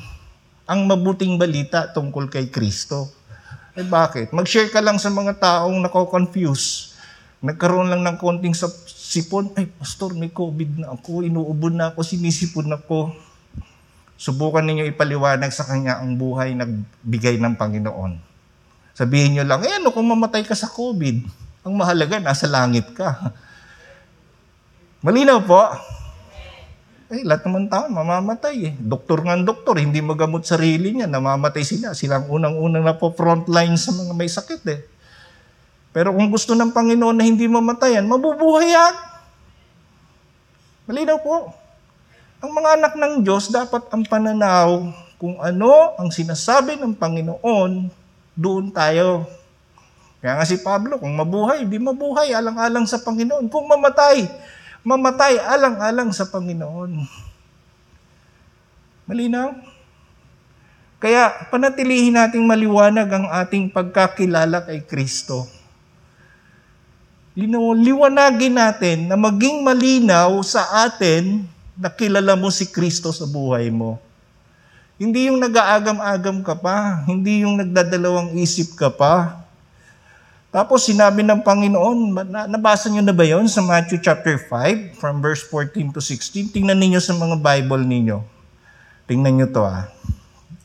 [0.64, 3.12] ang mabuting balita tungkol kay Kristo.
[3.76, 4.32] Eh bakit?
[4.32, 6.96] Mag-share ka lang sa mga taong nako-confuse.
[7.44, 9.52] Nagkaroon lang ng konting sipon.
[9.52, 11.20] Ay, pastor, may COVID na ako.
[11.20, 13.12] Inuubod na ako, sinisipon ako.
[14.16, 18.12] Subukan ninyo ipaliwanag sa kanya ang buhay nagbigay ng Panginoon.
[18.96, 21.16] Sabihin nyo lang, eh ano kung mamatay ka sa COVID?
[21.68, 23.32] Ang mahalaga, nasa langit ka.
[25.04, 25.60] Malinaw po?
[27.12, 28.74] Eh, lahat naman tao mamamatay eh.
[28.80, 31.92] Doktor nga doktor, hindi magamot sarili niya, namamatay sila.
[31.92, 34.80] Silang unang-unang na po frontline sa mga may sakit eh.
[35.92, 38.94] Pero kung gusto ng Panginoon na hindi mamatayan, mabubuhay yan.
[40.88, 41.52] Malinaw po.
[42.40, 44.88] Ang mga anak ng Diyos, dapat ang pananaw
[45.20, 47.92] kung ano ang sinasabi ng Panginoon,
[48.32, 49.28] doon tayo.
[50.24, 53.52] Kaya nga si Pablo, kung mabuhay, di mabuhay, alang-alang sa Panginoon.
[53.52, 54.26] Kung mamatay,
[54.82, 57.02] mamatay alang-alang sa Panginoon.
[59.06, 59.54] Malinaw?
[61.02, 65.50] Kaya panatilihin nating maliwanag ang ating pagkakilala kay Kristo.
[67.34, 71.42] Liwanagin natin na maging malinaw sa atin
[71.74, 73.98] na kilala mo si Kristo sa buhay mo.
[74.94, 79.41] Hindi yung nag-aagam-agam ka pa, hindi yung nagdadalawang isip ka pa,
[80.52, 82.12] tapos sinabi ng Panginoon,
[82.44, 86.52] nabasa niyo na ba yon sa Matthew chapter 5 from verse 14 to 16?
[86.52, 88.20] Tingnan niyo sa mga Bible ninyo.
[89.08, 89.88] Tingnan niyo to ah.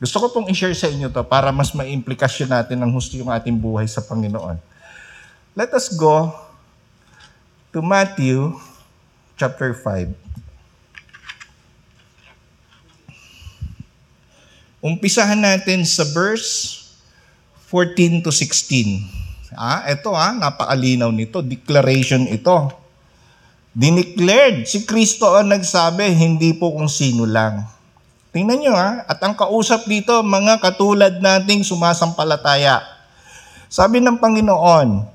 [0.04, 3.56] Gusto ko pong i-share sa inyo to para mas ma-implikasyon natin ng husto yung ating
[3.56, 4.60] buhay sa Panginoon.
[5.56, 6.36] Let us go
[7.72, 8.60] to Matthew
[9.40, 10.12] chapter 5.
[14.84, 16.76] Umpisahan natin sa verse
[17.72, 19.17] 14 to 16.
[19.56, 21.40] Ah, ito ah, napakalinaw nito.
[21.40, 22.74] Declaration ito.
[23.72, 24.68] Dineclared.
[24.68, 27.64] Si Kristo ang nagsabi, hindi po kung sino lang.
[28.36, 29.08] Tingnan nyo ah.
[29.08, 32.84] At ang kausap dito, mga katulad nating sumasampalataya.
[33.72, 35.06] Sabi ng Panginoon,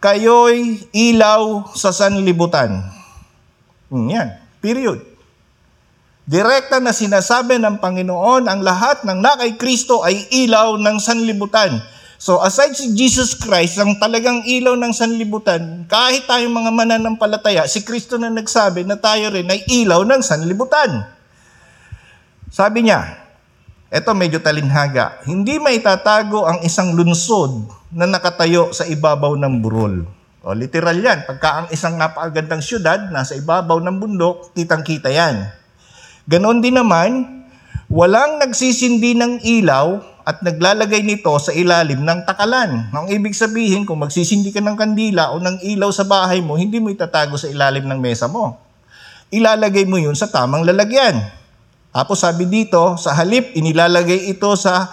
[0.00, 2.84] kayo'y ilaw sa sanlibutan.
[3.88, 4.28] Hmm, yan.
[4.60, 5.00] Period.
[6.28, 11.80] Direkta na sinasabi ng Panginoon, ang lahat ng nakay Kristo ay ilaw ng sanlibutan.
[12.20, 17.80] So aside si Jesus Christ, ang talagang ilaw ng sanlibutan, kahit tayong mga mananampalataya, si
[17.80, 21.08] Kristo na nagsabi na tayo rin ay ilaw ng sanlibutan.
[22.52, 23.16] Sabi niya,
[23.88, 25.24] Ito medyo talinhaga.
[25.26, 30.06] Hindi maitatago ang isang lunsod na nakatayo sa ibabaw ng burol.
[30.44, 31.24] O, literal yan.
[31.26, 35.48] Pagka ang isang napakagandang syudad nasa ibabaw ng bundok, kitang-kita yan.
[36.28, 37.42] Ganon din naman,
[37.90, 42.88] walang nagsisindi ng ilaw at naglalagay nito sa ilalim ng takalan.
[42.92, 46.78] Ang ibig sabihin, kung magsisindi ka ng kandila o ng ilaw sa bahay mo, hindi
[46.78, 48.60] mo itatago sa ilalim ng mesa mo.
[49.30, 51.20] Ilalagay mo yun sa tamang lalagyan.
[51.90, 54.90] Tapos sabi dito, sa halip, inilalagay ito sa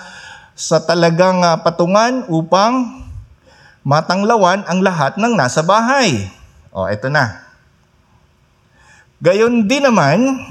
[0.57, 3.05] sa talagang uh, patungan upang
[3.85, 6.25] matanglawan ang lahat ng nasa bahay.
[6.73, 7.45] O, eto na.
[9.21, 10.41] Gayon din naman,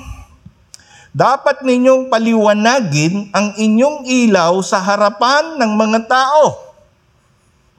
[1.16, 6.76] dapat ninyong paliwanagin ang inyong ilaw sa harapan ng mga tao.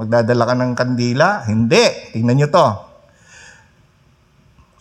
[0.02, 1.46] Magdadala ka ng kandila?
[1.46, 2.18] Hindi.
[2.18, 2.68] Tingnan nyo to.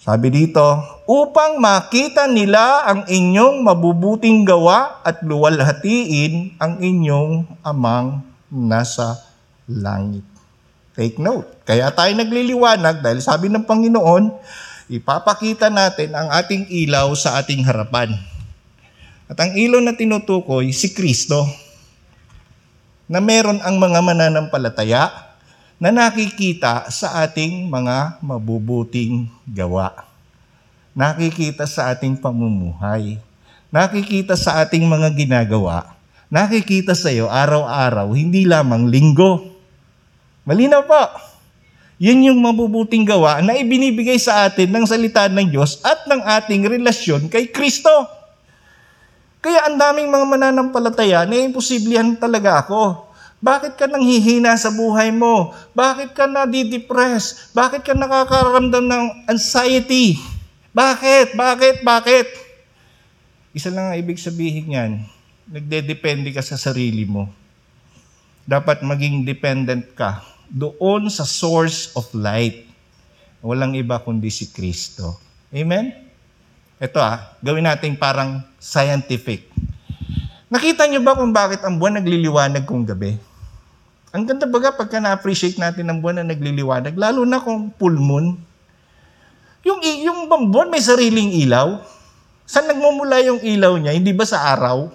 [0.00, 0.64] Sabi dito,
[1.04, 9.20] upang makita nila ang inyong mabubuting gawa at luwalhatiin ang inyong amang nasa
[9.68, 10.24] langit.
[10.96, 11.60] Take note.
[11.68, 14.32] Kaya tayo nagliliwanag dahil sabi ng Panginoon,
[14.88, 18.35] ipapakita natin ang ating ilaw sa ating harapan.
[19.26, 21.42] At ang ilaw na tinutukoy, si Kristo,
[23.10, 25.10] na meron ang mga mananampalataya
[25.82, 30.06] na nakikita sa ating mga mabubuting gawa.
[30.96, 33.20] Nakikita sa ating pamumuhay.
[33.68, 35.92] Nakikita sa ating mga ginagawa.
[36.32, 39.52] Nakikita sa iyo araw-araw, hindi lamang linggo.
[40.48, 41.02] Malinaw po.
[41.98, 46.66] Yun yung mabubuting gawa na ibinibigay sa atin ng salita ng Diyos at ng ating
[46.70, 48.15] relasyon kay Kristo.
[49.40, 53.06] Kaya ang daming mga mananampalataya na imposiblihan talaga ako.
[53.36, 55.52] Bakit ka nanghihina sa buhay mo?
[55.76, 57.52] Bakit ka nadidepress?
[57.52, 60.16] Bakit ka nakakaramdam ng anxiety?
[60.72, 61.36] Bakit?
[61.36, 61.84] Bakit?
[61.84, 62.26] Bakit?
[63.52, 64.92] Isa lang ang ibig sabihin yan.
[65.48, 67.28] Nagdedepende ka sa sarili mo.
[68.48, 72.68] Dapat maging dependent ka doon sa source of light.
[73.44, 75.20] Walang iba kundi si Kristo.
[75.52, 76.05] Amen?
[76.76, 79.48] Ito ah, gawin natin parang scientific.
[80.52, 83.16] Nakita niyo ba kung bakit ang buwan nagliliwanag kung gabi?
[84.12, 88.36] Ang ganda baga pagka na-appreciate natin ang buwan na nagliliwanag, lalo na kung full moon.
[89.64, 91.80] Yung, yung buwan may sariling ilaw.
[92.44, 93.96] Saan nagmumula yung ilaw niya?
[93.96, 94.92] Hindi ba sa araw?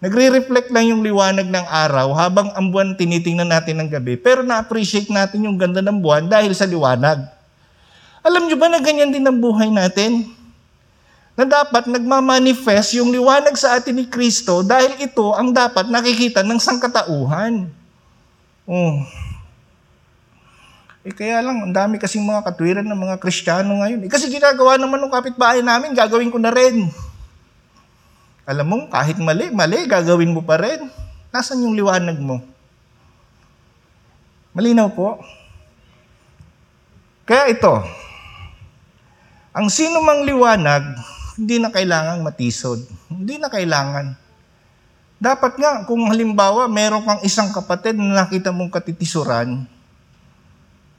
[0.00, 4.16] Nagre-reflect lang yung liwanag ng araw habang ang buwan tinitingnan natin ng gabi.
[4.16, 7.28] Pero na-appreciate natin yung ganda ng buwan dahil sa liwanag.
[8.24, 10.37] Alam nyo ba na ganyan din ang buhay natin?
[11.38, 16.58] Na dapat nagmamanifest yung liwanag sa atin ni Kristo dahil ito ang dapat nakikita ng
[16.58, 17.70] sangkatauhan.
[18.66, 19.06] Oh.
[21.06, 24.02] Eh kaya lang, ang dami kasing mga katwiran ng mga Kristiyano ngayon.
[24.02, 26.90] Eh kasi ginagawa naman ng kapitbahay namin, gagawin ko na rin.
[28.42, 30.90] Alam mo, kahit mali, mali, gagawin mo pa rin.
[31.30, 32.42] Nasaan yung liwanag mo?
[34.58, 35.22] Malinaw po.
[37.22, 37.78] Kaya ito,
[39.54, 40.82] ang sino mang liwanag,
[41.38, 42.82] hindi na kailangang matisod.
[43.06, 44.18] Hindi na kailangan.
[45.22, 49.62] Dapat nga, kung halimbawa, meron kang isang kapatid na nakita mong katitisuran,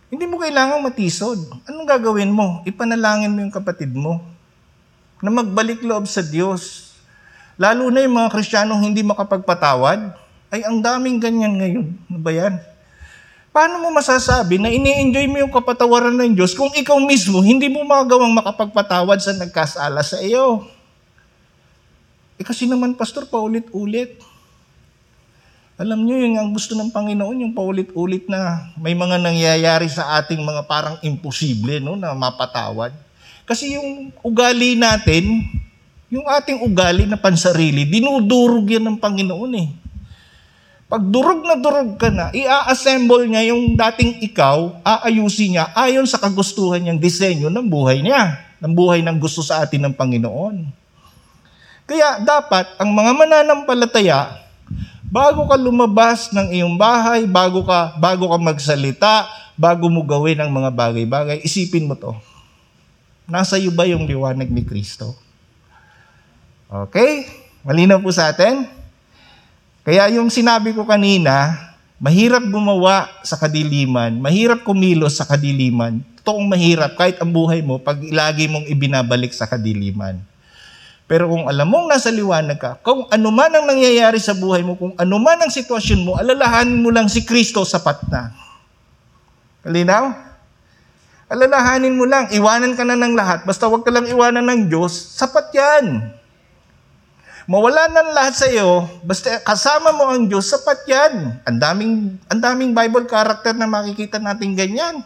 [0.10, 1.38] hindi mo kailangang matisod.
[1.68, 2.64] Anong gagawin mo?
[2.64, 4.24] Ipanalangin mo yung kapatid mo
[5.20, 6.96] na magbalik loob sa Diyos.
[7.60, 10.16] Lalo na yung mga Kristiyanong hindi makapagpatawad,
[10.50, 11.88] ay ang daming ganyan ngayon.
[12.10, 12.56] Ano ba yan?
[13.60, 17.84] Paano mo masasabi na ini-enjoy mo yung kapatawaran ng Diyos kung ikaw mismo hindi mo
[17.84, 20.64] magawang makapagpatawad sa nagkasala sa iyo?
[22.40, 24.16] Eh kasi naman, Pastor, paulit-ulit.
[25.76, 30.40] Alam niyo, yung ang gusto ng Panginoon, yung paulit-ulit na may mga nangyayari sa ating
[30.40, 32.96] mga parang imposible no, na mapatawad.
[33.44, 35.44] Kasi yung ugali natin,
[36.08, 39.89] yung ating ugali na pansarili, dinudurog yan ng Panginoon eh.
[40.90, 46.18] Pag durog na durog ka na, i-assemble niya yung dating ikaw, aayusin niya ayon sa
[46.18, 50.66] kagustuhan niyang disenyo ng buhay niya, ng buhay ng gusto sa atin ng Panginoon.
[51.86, 54.42] Kaya dapat ang mga mananampalataya,
[55.06, 60.50] bago ka lumabas ng iyong bahay, bago ka bago ka magsalita, bago mo gawin ang
[60.50, 62.18] mga bagay-bagay, isipin mo to.
[63.30, 65.14] Nasa iyo ba yung liwanag ni Kristo?
[66.66, 67.30] Okay?
[67.62, 68.79] Malinaw po sa atin?
[69.84, 71.56] Kaya yung sinabi ko kanina,
[72.00, 76.00] mahirap gumawa sa kadiliman, mahirap kumilos sa kadiliman.
[76.20, 80.20] Totoong mahirap kahit ang buhay mo pag lagi mong ibinabalik sa kadiliman.
[81.10, 84.78] Pero kung alam mong nasa liwanag ka, kung ano man ang nangyayari sa buhay mo,
[84.78, 88.30] kung ano man ang sitwasyon mo, alalahanin mo lang si Kristo sapat na.
[89.66, 90.14] Kalinaw?
[91.30, 94.94] Alalahanin mo lang, iwanan ka na ng lahat, basta wag ka lang iwanan ng Diyos,
[95.18, 96.14] sapat yan.
[97.50, 101.42] Mawala ng lahat sa iyo, basta kasama mo ang Diyos, sapat yan.
[101.50, 101.94] Ang daming,
[102.30, 105.02] ang daming Bible character na makikita natin ganyan.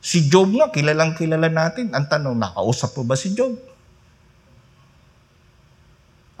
[0.00, 1.92] Si Job nga, kilalang kilala natin.
[1.92, 3.52] Ang tanong, nakausap po ba si Job?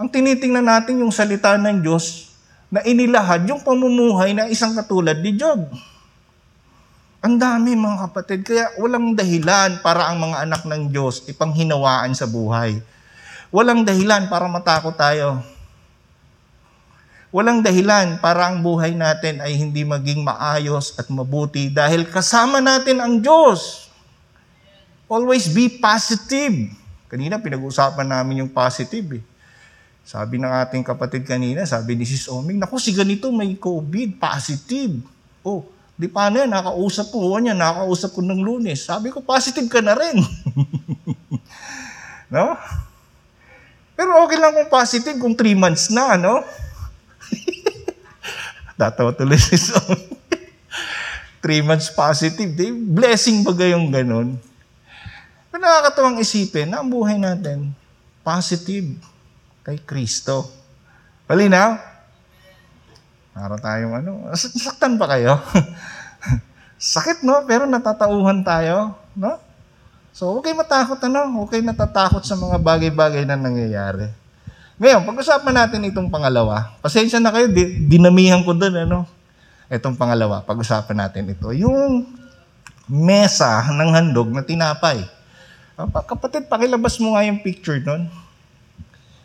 [0.00, 2.32] Ang tinitingnan natin yung salita ng Diyos
[2.72, 5.68] na inilahad yung pamumuhay na isang katulad ni Job.
[7.20, 12.24] Ang dami mga kapatid, kaya walang dahilan para ang mga anak ng Diyos ipanghinawaan sa
[12.24, 12.80] buhay.
[13.48, 15.40] Walang dahilan para matakot tayo.
[17.28, 23.04] Walang dahilan para ang buhay natin ay hindi maging maayos at mabuti dahil kasama natin
[23.04, 23.92] ang Diyos.
[25.08, 26.72] Always be positive.
[27.08, 29.24] Kanina pinag-usapan namin yung positive eh.
[30.08, 35.04] Sabi ng ating kapatid kanina, sabi ni Sis Oming, naku si ganito may COVID, positive.
[35.44, 35.68] Oh,
[36.00, 38.88] di paano yan, nakausap ko niya, nakausap ko ng lunes.
[38.88, 40.16] Sabi ko, positive ka na rin.
[42.32, 42.56] no?
[43.98, 46.46] Pero okay lang kung positive kung 3 months na, no?
[48.78, 49.98] Tatawa tuloy si Son.
[51.42, 52.54] 3 months positive.
[52.54, 54.38] Di, blessing ba yung ganun?
[55.50, 57.74] Pero nakakatawang isipin na ang buhay natin,
[58.22, 58.86] positive
[59.66, 60.46] kay Kristo.
[61.26, 61.74] Malinaw?
[63.34, 64.30] Para tayong ano,
[64.62, 65.42] saktan pa kayo?
[66.78, 67.42] Sakit, no?
[67.50, 69.47] Pero natatauhan tayo, no?
[70.18, 71.46] So, okay matakot, ano?
[71.46, 74.10] Okay natatakot sa mga bagay-bagay na nangyayari.
[74.82, 76.74] Ngayon, pag-usapan natin itong pangalawa.
[76.82, 79.06] Pasensya na kayo, di, dinamihan ko doon, ano?
[79.70, 81.54] Itong pangalawa, pag-usapan natin ito.
[81.54, 82.02] Yung
[82.90, 85.06] mesa ng handog na tinapay.
[85.78, 88.10] Kapatid, pakilabas mo nga yung picture doon.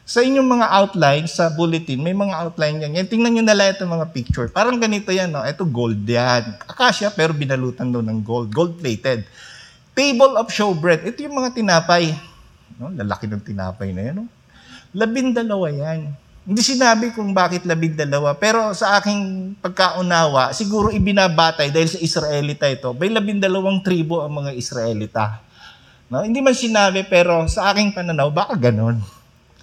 [0.05, 3.01] Sa inyong mga outline, sa bulletin, may mga outline yan.
[3.01, 4.45] yan tingnan nyo na lahat ng mga picture.
[4.53, 5.41] Parang ganito yan, no?
[5.41, 6.53] Ito gold yan.
[6.69, 8.53] Akasya, pero binalutan doon ng gold.
[8.53, 9.25] Gold-plated.
[9.93, 11.05] Table of showbread.
[11.05, 12.17] Ito yung mga tinapay.
[12.81, 12.89] No?
[12.89, 14.15] Lalaki ng tinapay na yan.
[14.21, 14.27] No?
[14.93, 16.13] Labindalawa yan.
[16.43, 22.91] Hindi sinabi kung bakit labindalawa, pero sa aking pagkaunawa, siguro ibinabatay dahil sa Israelita ito.
[22.91, 25.39] May labindalawang tribo ang mga Israelita.
[26.11, 26.25] No?
[26.25, 28.99] Hindi man sinabi, pero sa aking pananaw, baka ganon.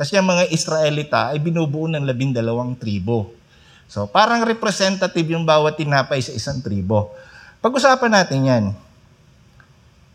[0.00, 3.36] Kasi ang mga Israelita ay binubuo ng labindalawang tribo.
[3.90, 7.12] So, parang representative yung bawat tinapay sa isang tribo.
[7.60, 8.64] Pag-usapan natin yan.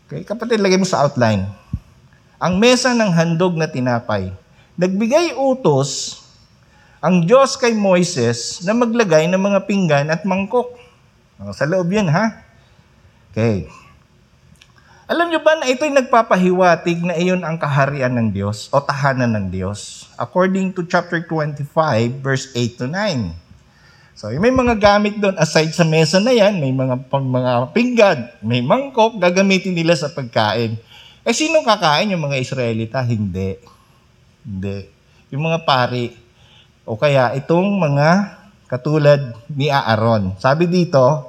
[0.06, 1.50] Okay, kapatid, lagay mo sa outline.
[2.38, 4.30] Ang mesa ng handog na tinapay.
[4.78, 6.22] Nagbigay utos
[7.02, 10.78] ang Diyos kay Moises na maglagay ng mga pinggan at mangkok.
[11.50, 12.38] Sa loob yan, ha?
[13.34, 13.66] Okay.
[15.10, 19.46] Alam nyo ba na ito'y nagpapahiwatig na iyon ang kaharian ng Diyos o tahanan ng
[19.50, 20.06] Diyos?
[20.22, 21.66] According to chapter 25,
[22.22, 23.45] verse 8 to 9.
[24.16, 28.18] So, may mga gamit doon aside sa mesa na yan, may mga pang mga pinggan,
[28.40, 30.80] may mangkok, gagamitin nila sa pagkain.
[31.20, 32.08] Eh, sino kakain?
[32.08, 33.04] Yung mga Israelita?
[33.04, 33.60] Hindi.
[34.40, 34.88] Hindi.
[35.28, 36.16] Yung mga pari.
[36.88, 38.40] O kaya, itong mga
[38.72, 40.32] katulad ni Aaron.
[40.40, 41.28] Sabi dito,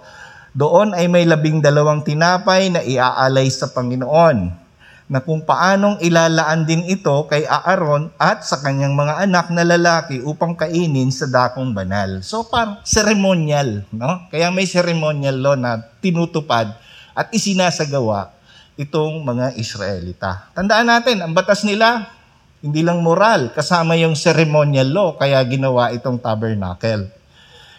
[0.55, 4.66] doon ay may labing dalawang tinapay na iaalay sa Panginoon
[5.07, 10.19] na kung paanong ilalaan din ito kay Aaron at sa kanyang mga anak na lalaki
[10.19, 12.19] upang kainin sa dakong banal.
[12.19, 14.27] So par ceremonial, no?
[14.27, 16.75] Kaya may ceremonial law na tinutupad
[17.15, 18.35] at isinasagawa
[18.75, 20.51] itong mga Israelita.
[20.51, 22.11] Tandaan natin, ang batas nila
[22.59, 27.07] hindi lang moral, kasama yung ceremonial law kaya ginawa itong tabernacle.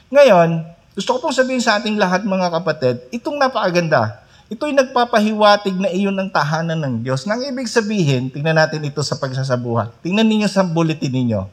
[0.08, 0.64] Ngayon,
[0.96, 6.16] gusto ko pong sabihin sa ating lahat mga kapatid, itong napakaganda Ito'y nagpapahiwatig na iyon
[6.16, 7.28] ang tahanan ng Diyos.
[7.28, 9.92] Nang ibig sabihin, tingnan natin ito sa pagsasabuhan.
[10.00, 11.44] Tingnan ninyo sa bulletin ninyo.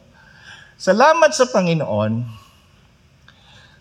[0.79, 2.23] Salamat sa Panginoon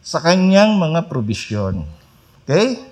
[0.03, 1.87] sa kanyang mga probisyon.
[2.43, 2.83] Okay?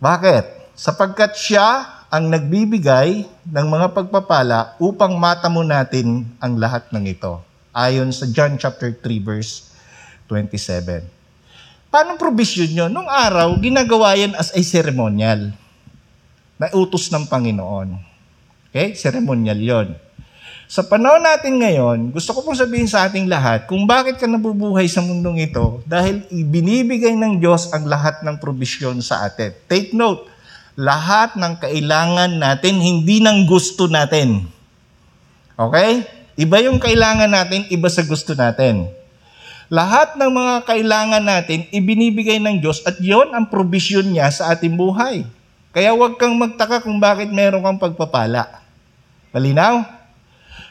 [0.00, 0.72] Bakit?
[0.72, 7.44] Sapagkat siya ang nagbibigay ng mga pagpapala upang matamo natin ang lahat ng ito.
[7.76, 9.68] Ayon sa John chapter 3 verse
[10.32, 11.15] 27.
[11.88, 12.86] Paano provision nyo?
[12.90, 15.54] Nung araw, ginagawa yan as a ceremonial.
[16.58, 17.96] Na utos ng Panginoon.
[18.72, 18.92] Okay?
[18.92, 19.88] Ceremonial yon.
[20.66, 24.90] Sa panahon natin ngayon, gusto ko pong sabihin sa ating lahat kung bakit ka nabubuhay
[24.90, 29.54] sa mundong ito dahil ibinibigay ng Diyos ang lahat ng provision sa atin.
[29.70, 30.26] Take note,
[30.74, 34.42] lahat ng kailangan natin, hindi ng gusto natin.
[35.54, 36.02] Okay?
[36.34, 38.90] Iba yung kailangan natin, iba sa gusto natin.
[39.66, 44.78] Lahat ng mga kailangan natin, ibinibigay ng Diyos at yon ang provision niya sa ating
[44.78, 45.26] buhay.
[45.74, 48.62] Kaya huwag kang magtaka kung bakit meron kang pagpapala.
[49.34, 49.82] Malinaw?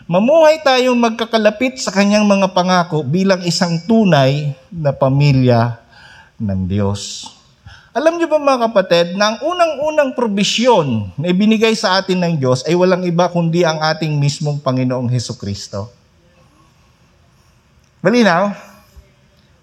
[0.07, 5.75] Mamuhay tayong magkakalapit sa kanyang mga pangako bilang isang tunay na pamilya
[6.39, 7.27] ng Diyos.
[7.95, 12.63] Alam niyo ba mga kapatid, na ang unang-unang probisyon na ibinigay sa atin ng Diyos
[12.67, 15.91] ay walang iba kundi ang ating mismong Panginoong Heso Kristo.
[18.03, 18.64] Malinaw?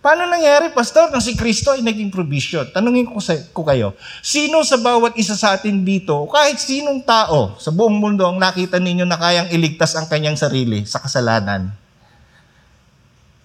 [0.03, 2.67] Paano nangyari, Pastor, na si Kristo ay naging provision?
[2.75, 7.55] Tanungin ko, sa, ko kayo, sino sa bawat isa sa atin dito, kahit sinong tao
[7.63, 11.71] sa buong mundo ang nakita ninyo na kayang iligtas ang kanyang sarili sa kasalanan?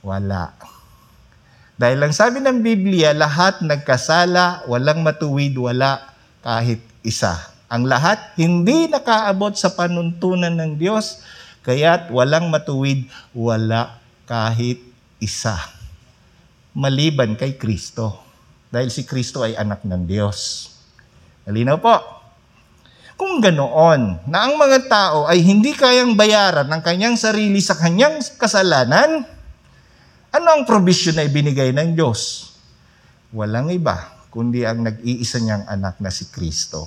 [0.02, 0.58] Wala.
[1.78, 6.10] Dahil lang sabi ng Biblia, lahat nagkasala, walang matuwid, wala
[6.42, 7.38] kahit isa.
[7.70, 11.22] Ang lahat hindi nakaabot sa panuntunan ng Diyos,
[11.62, 13.06] kaya't walang matuwid,
[13.38, 14.82] wala kahit
[15.22, 15.77] isa
[16.78, 18.22] maliban kay Kristo.
[18.70, 20.70] Dahil si Kristo ay anak ng Diyos.
[21.50, 21.98] Malinaw po.
[23.18, 28.22] Kung ganoon, na ang mga tao ay hindi kayang bayaran ng kanyang sarili sa kanyang
[28.38, 29.26] kasalanan,
[30.30, 32.54] ano ang provision na ibinigay ng Diyos?
[33.34, 36.86] Walang iba, kundi ang nag-iisa niyang anak na si Kristo.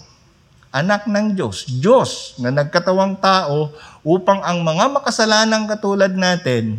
[0.70, 3.74] Anak ng Diyos, Diyos na nagkatawang tao
[4.07, 6.78] upang ang mga makasalanang katulad natin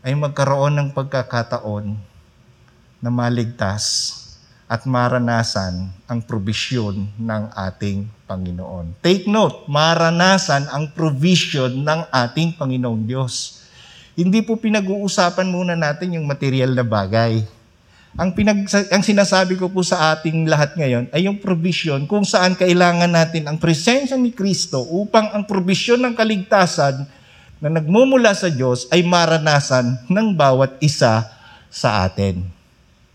[0.00, 1.92] ay magkaroon ng pagkakataon
[3.00, 4.16] na maligtas
[4.70, 9.02] at maranasan ang provision ng ating Panginoon.
[9.02, 13.66] Take note, maranasan ang provision ng ating Panginoong Diyos.
[14.14, 17.42] Hindi po pinag-uusapan muna natin yung material na bagay.
[18.14, 22.58] Ang, pinag, ang sinasabi ko po sa ating lahat ngayon ay yung provision kung saan
[22.58, 27.06] kailangan natin ang presensya ni Kristo upang ang provision ng kaligtasan
[27.60, 31.28] na nagmumula sa Diyos ay maranasan ng bawat isa
[31.68, 32.40] sa atin.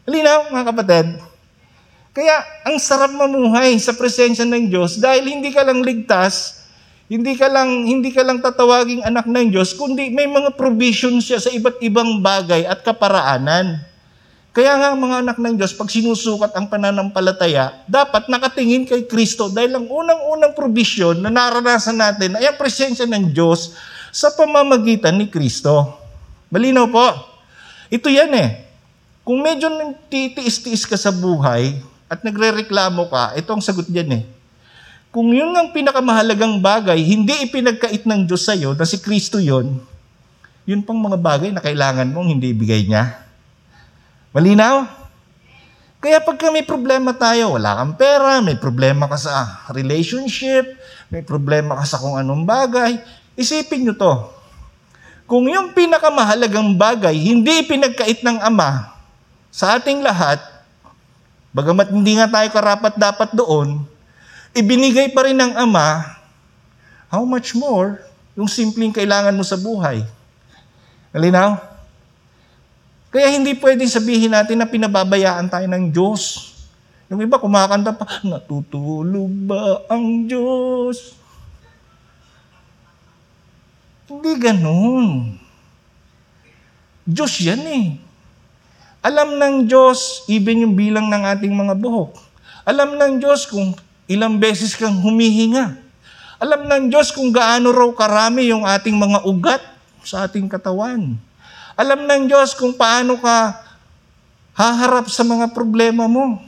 [0.06, 1.08] Halinaw, mga kapatid.
[2.16, 6.64] Kaya, ang sarap mamuhay sa presensya ng Diyos dahil hindi ka lang ligtas,
[7.10, 11.42] hindi ka lang hindi ka lang tatawaging anak ng Diyos, kundi may mga provision siya
[11.42, 13.82] sa iba't ibang bagay at kaparaanan.
[14.56, 19.76] Kaya nga mga anak ng Diyos, pag sinusukat ang pananampalataya, dapat nakatingin kay Kristo dahil
[19.76, 23.76] ang unang-unang provision na naranasan natin ay ang presensya ng Diyos
[24.16, 25.92] sa pamamagitan ni Kristo.
[26.48, 27.04] Malinaw po.
[27.92, 28.64] Ito yan eh.
[29.28, 29.68] Kung medyo
[30.08, 31.76] titiis-tiis ka sa buhay
[32.08, 34.24] at nagre-reklamo ka, ito ang sagot diyan eh.
[35.12, 39.84] Kung yun ang pinakamahalagang bagay, hindi ipinagkait ng Diyos sa iyo na si Kristo yon,
[40.64, 43.20] yun pang mga bagay na kailangan mong hindi ibigay niya.
[44.32, 44.88] Malinaw?
[46.00, 50.78] Kaya pagka may problema tayo, wala kang pera, may problema ka sa relationship,
[51.10, 53.00] may problema ka sa kung anong bagay,
[53.36, 54.14] Isipin nyo to.
[55.28, 58.96] Kung yung pinakamahalagang bagay hindi pinagkait ng Ama
[59.52, 60.40] sa ating lahat,
[61.52, 63.84] bagamat hindi nga tayo karapat dapat doon,
[64.56, 66.16] ibinigay pa rin ng Ama,
[67.12, 68.00] how much more
[68.38, 70.06] yung simpleng kailangan mo sa buhay?
[71.12, 71.60] Nalinaw?
[73.16, 76.52] Kaya hindi pwedeng sabihin natin na pinababayaan tayo ng Diyos.
[77.08, 81.25] Yung iba kumakanta pa, natutulog ba ang Diyos?
[84.06, 85.34] Hindi ganun.
[87.10, 87.86] Diyos yan eh.
[89.02, 92.14] Alam ng Diyos, even yung bilang ng ating mga buhok.
[92.66, 93.74] Alam ng Diyos kung
[94.06, 95.78] ilang beses kang humihinga.
[96.38, 99.62] Alam ng Diyos kung gaano raw karami yung ating mga ugat
[100.06, 101.18] sa ating katawan.
[101.74, 103.58] Alam ng Diyos kung paano ka
[104.54, 106.46] haharap sa mga problema mo.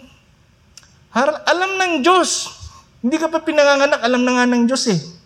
[1.09, 2.53] Har- alam ng Diyos.
[3.01, 5.16] Hindi ka pa pinanganganak, alam na nga ng Diyos eh.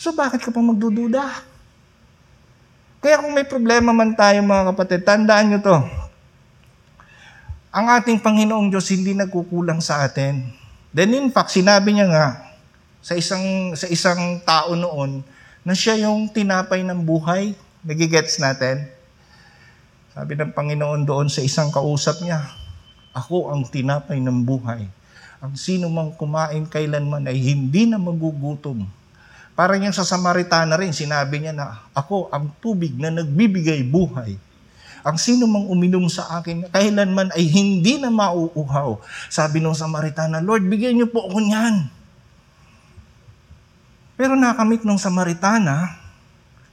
[0.00, 1.44] So bakit ka pa magdududa?
[3.04, 5.76] Kaya kung may problema man tayo mga kapatid, tandaan nyo to.
[7.68, 10.48] Ang ating Panginoong Diyos hindi nagkukulang sa atin.
[10.88, 12.26] Then in fact, sinabi niya nga
[13.04, 15.20] sa isang, sa isang tao noon
[15.68, 17.52] na siya yung tinapay ng buhay.
[17.84, 18.88] Nagigets natin?
[20.16, 22.40] Sabi ng Panginoon doon sa isang kausap niya,
[23.12, 24.88] Ako ang tinapay ng buhay.
[25.44, 28.99] Ang sino mang kumain kailanman ay hindi na magugutom
[29.60, 34.40] Parang yung sa Samaritana rin, sinabi niya na, ako ang tubig na nagbibigay buhay.
[35.04, 38.96] Ang sino mang uminom sa akin, kailanman ay hindi na mauuhaw.
[39.28, 41.92] Sabi ng Samaritana, Lord, bigyan niyo po ako niyan.
[44.16, 45.92] Pero nakamit ng Samaritana,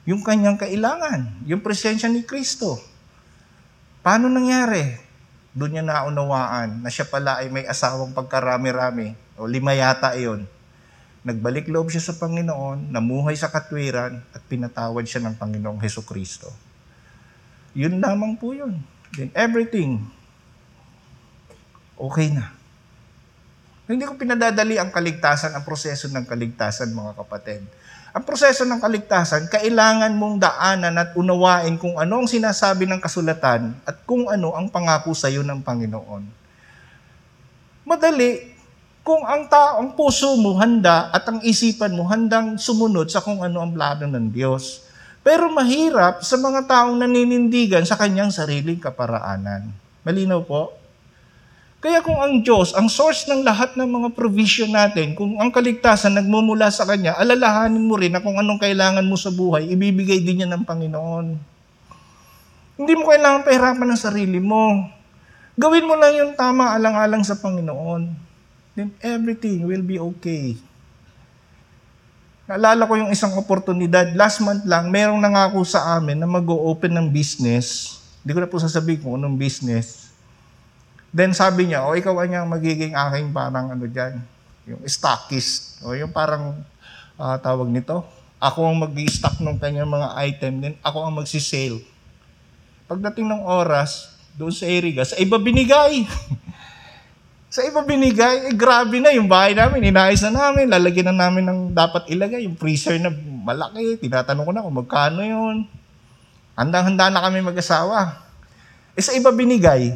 [0.07, 2.79] yung kanyang kailangan, yung presensya ni Kristo.
[3.99, 4.95] Paano nangyari?
[5.51, 9.11] Doon niya naunawaan na siya pala ay may asawang pagkarami-rami.
[9.35, 10.47] O lima yata iyon
[11.27, 16.47] Nagbalik loob siya sa Panginoon, namuhay sa katwiran, at pinatawad siya ng Panginoong Heso Kristo.
[17.75, 18.79] Yun lamang po yun.
[19.11, 20.07] Then everything,
[21.99, 22.55] okay na.
[23.91, 27.63] Hindi ko pinadadali ang kaligtasan, ang proseso ng kaligtasan, mga kapatid.
[28.15, 33.75] Ang proseso ng kaligtasan, kailangan mong daanan at unawain kung ano ang sinasabi ng kasulatan
[33.83, 36.23] at kung ano ang pangako sa iyo ng Panginoon.
[37.83, 38.56] Madali,
[39.07, 43.63] kung ang taong puso mo handa at ang isipan mo handang sumunod sa kung ano
[43.63, 44.83] ang plano ng Diyos.
[45.23, 49.71] Pero mahirap sa mga taong naninindigan sa kanyang sariling kaparaanan.
[50.03, 50.75] Malinaw po?
[51.79, 56.11] Kaya kung ang Diyos, ang source ng lahat ng mga provision natin, kung ang kaligtasan
[56.11, 60.43] nagmumula sa Kanya, alalahanin mo rin na kung anong kailangan mo sa buhay, ibibigay din
[60.43, 61.27] yan ng Panginoon.
[62.75, 64.83] Hindi mo kailangan pahirapan ng sarili mo.
[65.55, 68.26] Gawin mo lang yung tama alang-alang sa Panginoon.
[68.77, 70.53] Then everything will be okay.
[72.45, 77.09] Naalala ko yung isang oportunidad, last month lang, merong nangako sa amin na mag-open ng
[77.09, 77.97] business.
[78.21, 80.13] Hindi ko na po sasabihin kung anong business.
[81.09, 84.21] Then sabi niya, o ikaw ang magiging aking parang ano dyan,
[84.69, 85.81] yung stockist.
[85.81, 86.61] O yung parang
[87.17, 88.05] uh, tawag nito.
[88.37, 91.81] Ako ang mag-stock ng kanyang mga item, then ako ang magsisale.
[92.85, 96.05] Pagdating ng oras, doon sa Eriga, sa iba binigay.
[97.47, 101.47] Sa iba binigay, eh grabe na yung bahay namin, inayos na namin, lalagyan na namin
[101.47, 103.07] ng dapat ilagay, yung freezer na
[103.47, 105.63] malaki, tinatanong ko na kung magkano yun.
[106.59, 108.19] Handang-handa na kami mag-asawa.
[108.99, 109.95] Eh sa iba binigay,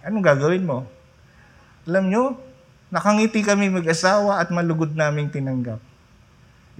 [0.00, 0.88] anong gagawin mo?
[1.84, 2.24] Alam nyo,
[2.88, 5.82] nakangiti kami mag-asawa at malugod naming tinanggap.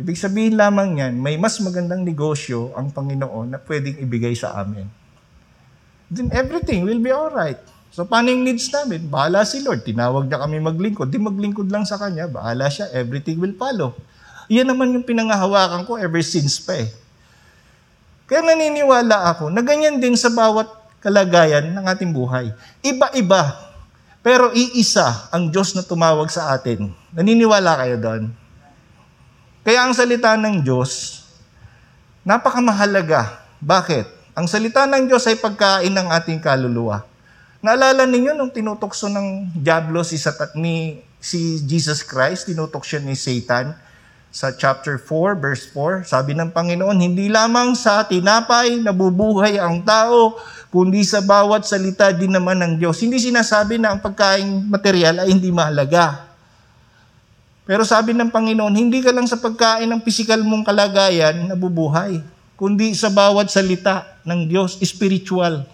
[0.01, 4.89] Ibig sabihin lamang yan, may mas magandang negosyo ang Panginoon na pwedeng ibigay sa amin.
[6.09, 7.76] Then everything will be alright.
[7.97, 9.09] So paano yung needs namin?
[9.09, 9.81] Bahala si Lord.
[9.81, 11.09] Tinawag niya kami maglingkod.
[11.09, 12.29] Di maglingkod lang sa Kanya.
[12.29, 12.93] Bahala siya.
[12.93, 13.97] Everything will follow.
[14.53, 16.93] Yan naman yung pinangahawakan ko ever since pa eh.
[18.29, 20.69] Kaya naniniwala ako na ganyan din sa bawat
[21.01, 22.53] kalagayan ng ating buhay.
[22.85, 23.65] Iba-iba.
[24.21, 26.93] Pero iisa ang Diyos na tumawag sa atin.
[27.17, 28.23] Naniniwala kayo doon?
[29.65, 31.25] Kaya ang salita ng Diyos,
[32.29, 33.41] napakamahalaga.
[33.57, 34.37] Bakit?
[34.37, 37.16] Ang salita ng Diyos ay pagkain ng ating kaluluwa.
[37.67, 43.19] Naalala ninyo nung tinutokso ng Diablo si, Satan, ni, si Jesus Christ, tinutok siya ni
[43.19, 43.75] Satan
[44.31, 46.07] sa chapter 4, verse 4.
[46.07, 50.39] Sabi ng Panginoon, hindi lamang sa tinapay nabubuhay ang tao,
[50.71, 53.03] kundi sa bawat salita din naman ng Diyos.
[53.03, 56.23] Hindi sinasabi na ang pagkain material ay hindi mahalaga.
[57.67, 62.23] Pero sabi ng Panginoon, hindi ka lang sa pagkain ng pisikal mong kalagayan nabubuhay,
[62.55, 65.67] kundi sa bawat salita ng Diyos, spiritual.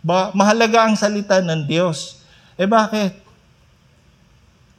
[0.00, 2.24] Ba, mahalaga ang salita ng Diyos.
[2.56, 3.12] Eh bakit?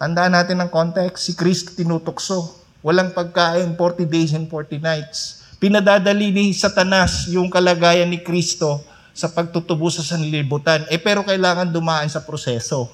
[0.02, 2.58] Tandaan natin ang context, si Kristo tinutokso.
[2.82, 5.46] Walang pagkain, 40 days and 40 nights.
[5.62, 8.82] Pinadadali ni Satanas yung kalagayan ni Kristo
[9.14, 10.90] sa pagtutubo sa sanlibutan.
[10.90, 12.90] Eh pero kailangan dumaan sa proseso.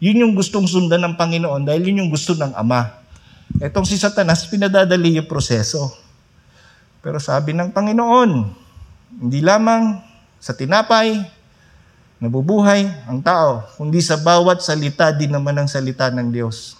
[0.00, 2.96] Yun yung gustong sundan ng Panginoon dahil yun yung gusto ng Ama.
[3.60, 5.92] Etong si Satanas, pinadadali yung proseso.
[7.04, 8.30] Pero sabi ng Panginoon,
[9.20, 10.00] hindi lamang
[10.40, 11.37] sa tinapay,
[12.18, 16.74] nabubuhay ang tao, kundi sa bawat salita din naman ang salita ng Diyos.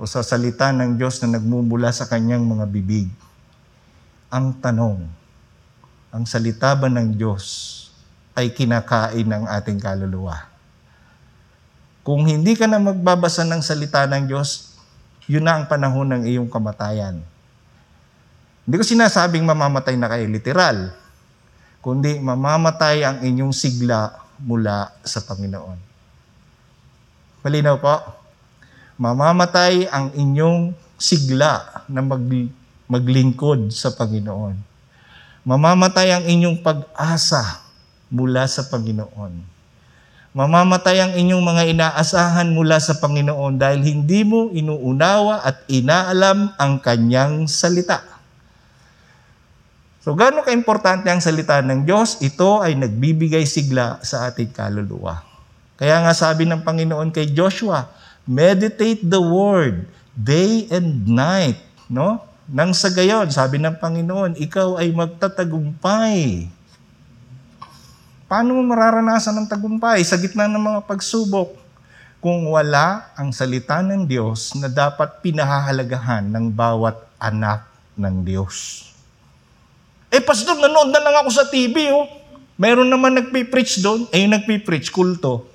[0.00, 3.06] O sa salita ng Diyos na nagmumula sa kanyang mga bibig.
[4.32, 5.04] Ang tanong,
[6.10, 7.44] ang salita ba ng Diyos
[8.32, 10.48] ay kinakain ng ating kaluluwa?
[12.02, 14.74] Kung hindi ka na magbabasa ng salita ng Diyos,
[15.30, 17.22] yun na ang panahon ng iyong kamatayan.
[18.66, 21.01] Hindi ko sinasabing mamamatay na kayo literal
[21.82, 25.78] kundi mamamatay ang inyong sigla mula sa Panginoon.
[27.42, 28.22] Malinaw po?
[29.02, 32.22] Mamamatay ang inyong sigla na mag,
[32.86, 34.54] maglingkod sa Panginoon.
[35.42, 37.66] Mamamatay ang inyong pag-asa
[38.06, 39.42] mula sa Panginoon.
[40.38, 46.78] Mamamatay ang inyong mga inaasahan mula sa Panginoon dahil hindi mo inuunawa at inaalam ang
[46.78, 48.11] kanyang salita.
[50.02, 55.22] So gaano kaimportante ang salita ng Diyos, ito ay nagbibigay sigla sa ating kaluluwa.
[55.78, 57.86] Kaya nga sabi ng Panginoon kay Joshua,
[58.26, 59.86] meditate the word
[60.18, 62.18] day and night, no?
[62.50, 66.50] Nang sa gayon, sabi ng Panginoon, ikaw ay magtatagumpay.
[68.26, 71.54] Paano mo mararanasan ang tagumpay sa gitna ng mga pagsubok
[72.18, 78.91] kung wala ang salita ng Diyos na dapat pinahahalagahan ng bawat anak ng Diyos?
[80.12, 82.04] Eh, pastor, nanood na lang ako sa TV, oh.
[82.60, 84.04] Meron naman nagpipreach doon.
[84.12, 85.48] Eh, yung nagpipreach, kulto.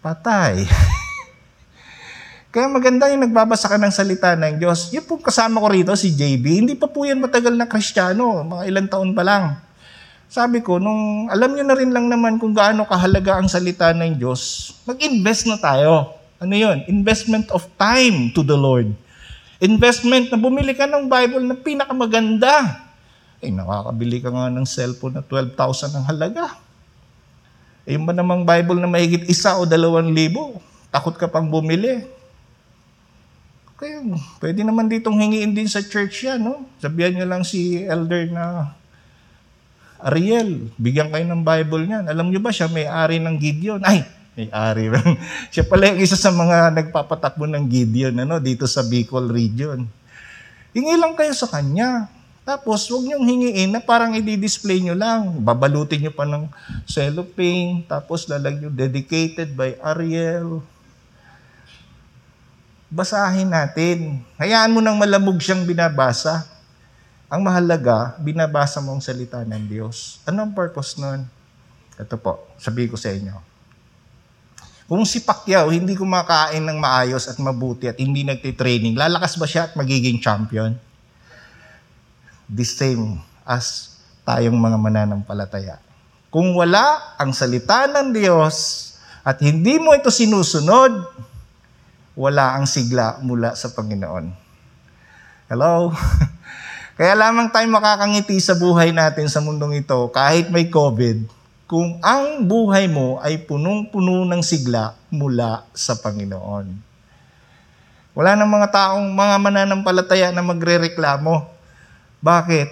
[0.00, 0.64] Patay.
[2.54, 4.88] Kaya maganda yung nagbabasa ka ng salita ng Diyos.
[4.96, 8.40] Yung po kasama ko rito, si JB, hindi pa po yan matagal na kristyano.
[8.40, 9.60] Mga ilang taon pa lang.
[10.32, 14.16] Sabi ko, nung alam nyo na rin lang naman kung gaano kahalaga ang salita ng
[14.16, 16.16] Diyos, mag-invest na tayo.
[16.40, 16.88] Ano yun?
[16.88, 18.96] Investment of time to the Lord.
[19.60, 22.83] Investment na bumili ka ng Bible na pinakamaganda.
[23.44, 26.56] Eh, nakakabili ka nga ng cellphone na 12,000 ang halaga.
[27.84, 30.56] Eh, yung ba namang Bible na mahigit isa o dalawang libo,
[30.88, 32.08] takot ka pang bumili.
[33.76, 34.00] Okay,
[34.40, 36.64] pwede naman ditong hingiin din sa church yan, no?
[36.80, 38.72] Sabihan nyo lang si elder na
[40.04, 42.04] Ariel, bigyan kayo ng Bible niyan.
[42.08, 43.80] Alam niyo ba siya may-ari ng Gideon?
[43.80, 44.04] Ay,
[44.36, 44.92] may-ari.
[45.52, 49.88] siya pala yung isa sa mga nagpapatakbo ng Gideon ano, dito sa Bicol region.
[50.76, 52.12] Hingi lang kayo sa kanya.
[52.44, 55.40] Tapos, huwag niyong hingiin na parang i-display niyo lang.
[55.40, 56.44] Babalutin niyo pa ng
[56.84, 57.88] cellophane.
[57.88, 60.60] Tapos, lalag niyo dedicated by Ariel.
[62.92, 64.20] Basahin natin.
[64.36, 66.44] Hayaan mo nang malamog siyang binabasa.
[67.32, 70.20] Ang mahalaga, binabasa mo ang salita ng Diyos.
[70.28, 71.24] Ano ang purpose nun?
[71.96, 73.40] Ito po, sabi ko sa inyo.
[74.84, 79.66] Kung si Pacquiao hindi kumakain ng maayos at mabuti at hindi nagtitraining, lalakas ba siya
[79.66, 80.76] at magiging champion?
[82.48, 85.80] The same as tayong mga mananampalataya.
[86.32, 88.90] Kung wala ang salita ng Diyos
[89.22, 91.06] at hindi mo ito sinusunod,
[92.18, 94.26] wala ang sigla mula sa Panginoon.
[95.48, 95.94] Hello?
[96.98, 101.26] Kaya lamang tayo makakangiti sa buhay natin sa mundong ito kahit may COVID
[101.64, 106.66] kung ang buhay mo ay punong-puno ng sigla mula sa Panginoon.
[108.14, 111.53] Wala nang mga taong, mga mananampalataya na magrereklamo.
[112.24, 112.68] Bakit?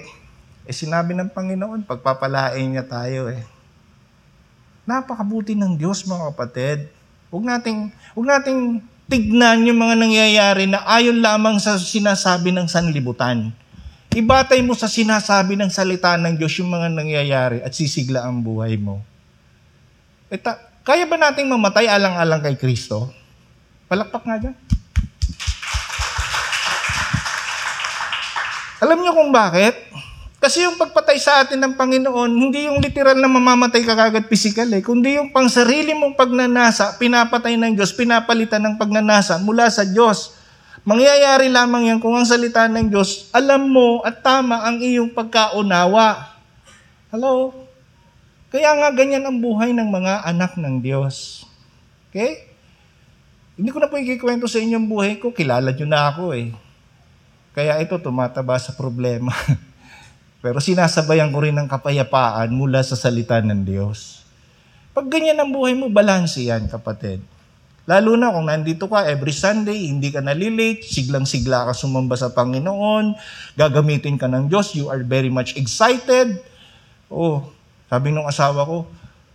[0.64, 3.44] Eh sinabi ng Panginoon, pagpapalain niya tayo eh.
[4.88, 6.88] Napakabuti ng Diyos mga kapatid.
[7.28, 8.80] Huwag nating, huwag nating
[9.12, 13.52] tignan yung mga nangyayari na ayon lamang sa sinasabi ng sanlibutan.
[14.16, 18.80] Ibatay mo sa sinasabi ng salita ng Diyos yung mga nangyayari at sisigla ang buhay
[18.80, 19.04] mo.
[20.32, 23.12] Eta, kaya ba nating mamatay alang-alang kay Kristo?
[23.84, 24.56] Palakpak nga dyan.
[28.82, 29.78] Alam niyo kung bakit?
[30.42, 34.66] Kasi yung pagpatay sa atin ng Panginoon, hindi yung literal na mamamatay ka kagad physical
[34.74, 39.86] eh, kundi yung pang sarili mong pagnanasa, pinapatay ng Diyos, pinapalitan ng pagnanasa mula sa
[39.86, 40.34] Diyos.
[40.82, 46.34] Mangyayari lamang yan kung ang salita ng Diyos, alam mo at tama ang iyong pagkaunawa.
[47.14, 47.54] Hello?
[48.50, 51.46] Kaya nga ganyan ang buhay ng mga anak ng Diyos.
[52.10, 52.50] Okay?
[53.54, 56.50] Hindi ko na po ikikwento sa inyong buhay ko, kilala nyo na ako eh.
[57.52, 59.32] Kaya ito tumataba sa problema.
[60.42, 64.24] Pero sinasabayan ko rin ng kapayapaan mula sa salita ng Diyos.
[64.92, 67.22] Pag ganyan ang buhay mo, balanse yan, kapatid.
[67.86, 73.16] Lalo na kung nandito ka every Sunday, hindi ka nalilate, siglang-sigla ka sumamba sa Panginoon,
[73.58, 76.38] gagamitin ka ng Diyos, you are very much excited.
[77.10, 77.52] Oh,
[77.92, 78.88] sabi ng asawa ko,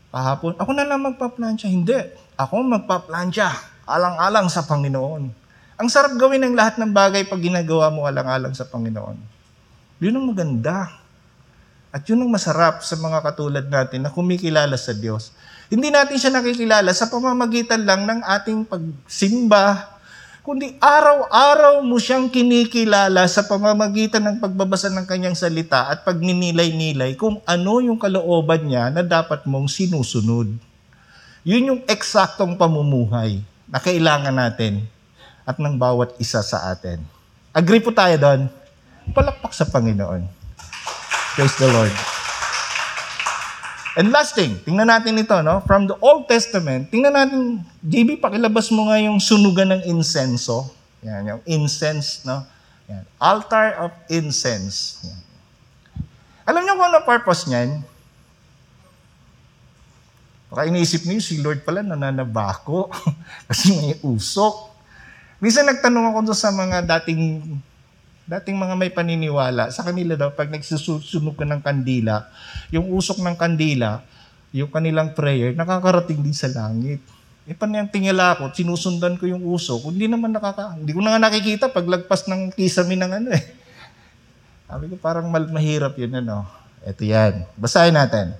[0.10, 1.68] kahapon, ako na lang magpa-plancha.
[1.70, 1.94] Hindi,
[2.40, 3.52] ako magpa-plancha,
[3.86, 5.47] alang-alang sa Panginoon.
[5.78, 9.14] Ang sarap gawin ng lahat ng bagay pag ginagawa mo alang-alang sa Panginoon.
[10.02, 10.90] Yun ang maganda.
[11.94, 15.38] At yun ang masarap sa mga katulad natin na kumikilala sa Diyos.
[15.70, 19.94] Hindi natin siya nakikilala sa pamamagitan lang ng ating pagsimba,
[20.42, 27.38] kundi araw-araw mo siyang kinikilala sa pamamagitan ng pagbabasa ng kanyang salita at pagninilay-nilay kung
[27.46, 30.50] ano yung kalooban niya na dapat mong sinusunod.
[31.46, 34.97] Yun yung eksaktong pamumuhay na kailangan natin
[35.48, 37.00] at ng bawat isa sa atin.
[37.56, 38.52] Agree po tayo doon?
[39.16, 40.28] Palakpak sa Panginoon.
[41.40, 41.96] Praise the Lord.
[43.98, 45.64] And last thing, tingnan natin ito, no?
[45.66, 50.70] From the Old Testament, tingnan natin, JB, pakilabas mo nga yung sunugan ng insenso.
[51.02, 52.46] Yan, yung incense, no?
[52.92, 53.08] Yan.
[53.18, 55.02] Altar of incense.
[55.02, 55.22] Yan.
[56.46, 57.82] Alam niyo kung ano purpose niyan?
[60.48, 62.94] Baka iniisip niyo, si Lord pala nananabako
[63.50, 64.77] kasi may usok.
[65.38, 67.42] Minsan nagtanong ako doon sa mga dating
[68.28, 72.28] dating mga may paniniwala, sa kanila daw, pag nagsusunog ka ng kandila,
[72.76, 74.04] yung usok ng kandila,
[74.52, 77.00] yung kanilang prayer, nakakarating din sa langit.
[77.48, 81.16] E paano yung tingala ko, sinusundan ko yung usok, hindi naman nakaka, hindi ko na
[81.16, 83.44] nga nakikita paglagpas ng kisame ng ano eh.
[84.68, 86.44] Sabi ko, parang mal- mahirap yun, ano.
[86.84, 87.48] Ito yan.
[87.56, 88.36] Basahin natin.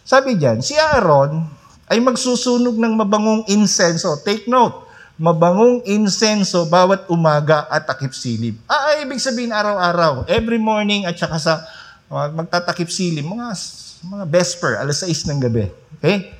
[0.00, 1.44] Sabi diyan, si Aaron
[1.92, 4.16] ay magsusunog ng mabangong insenso.
[4.24, 4.83] Take note,
[5.14, 8.58] mabangong insenso bawat umaga at takip silib.
[8.66, 11.54] Ah, ibig sabihin araw-araw, every morning at saka sa
[12.10, 13.54] magtatakip silib, mga,
[14.06, 15.66] mga vesper, alas 6 ng gabi.
[15.98, 16.34] Okay?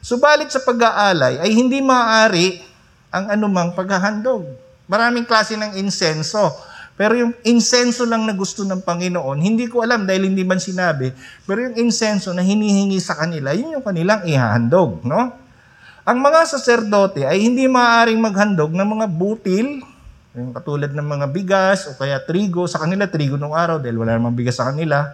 [0.00, 2.62] Subalit sa pag-aalay ay hindi maaari
[3.12, 4.46] ang anumang paghahandog.
[4.86, 6.54] Maraming klase ng insenso.
[7.00, 11.08] Pero yung insenso lang na gusto ng Panginoon, hindi ko alam dahil hindi man sinabi,
[11.48, 15.32] pero yung insenso na hinihingi sa kanila, yun yung kanilang ihahandog, no?
[16.00, 19.84] Ang mga saserdote ay hindi maaaring maghandog ng mga butil,
[20.32, 24.16] yung katulad ng mga bigas o kaya trigo, sa kanila trigo nung araw dahil wala
[24.16, 25.12] namang bigas sa kanila,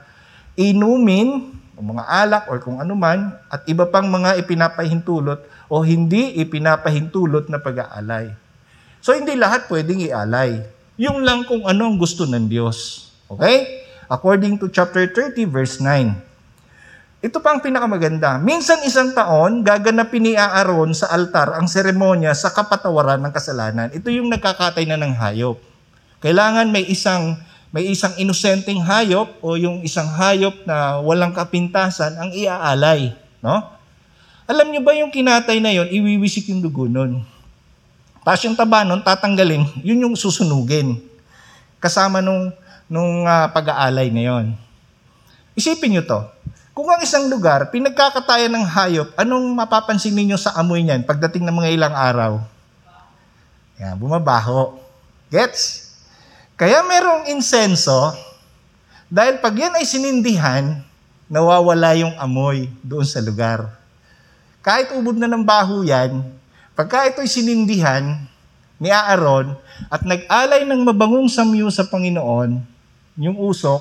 [0.55, 6.39] inumin, o mga alak or kung ano man, at iba pang mga ipinapahintulot o hindi
[6.39, 8.31] ipinapahintulot na pag-aalay.
[9.03, 10.63] So hindi lahat pwedeng ialay.
[10.97, 13.11] Yung lang kung ano ang gusto ng Diyos.
[13.27, 13.85] Okay?
[14.07, 16.26] According to chapter 30 verse 9.
[17.25, 18.37] Ito pa ang pinakamaganda.
[18.37, 23.89] Minsan isang taon, gaganapin ni Aaron sa altar ang seremonya sa kapatawaran ng kasalanan.
[23.89, 25.57] Ito yung nagkakatay na ng hayop.
[26.21, 27.41] Kailangan may isang
[27.75, 33.13] may isang inosenteng hayop o yung isang hayop na walang kapintasan ang iaalay,
[33.45, 33.65] no?
[34.47, 37.27] Alam niyo ba yung kinatay na yon, iwiwisik yung dugo nun.
[38.23, 41.03] Tapos yung taba nun, tatanggalin, yun yung susunugin.
[41.83, 42.55] Kasama nung,
[42.87, 44.47] nung uh, pag-aalay na yon.
[45.59, 46.36] Isipin niyo to.
[46.77, 51.57] Kung ang isang lugar, pinagkakatayan ng hayop, anong mapapansin ninyo sa amoy niyan pagdating ng
[51.57, 52.33] mga ilang araw?
[53.81, 54.77] Yan, bumabaho.
[55.33, 55.89] Gets?
[56.53, 58.13] Kaya merong insenso,
[59.09, 60.85] dahil pag yan ay sinindihan,
[61.33, 63.73] nawawala yung amoy doon sa lugar.
[64.61, 66.29] Kahit ubod na ng baho yan,
[66.77, 68.21] pagka ito'y sinindihan
[68.77, 69.57] ni Aaron
[69.89, 72.61] at nag-alay ng mabangong samyo sa Panginoon,
[73.17, 73.81] yung usok,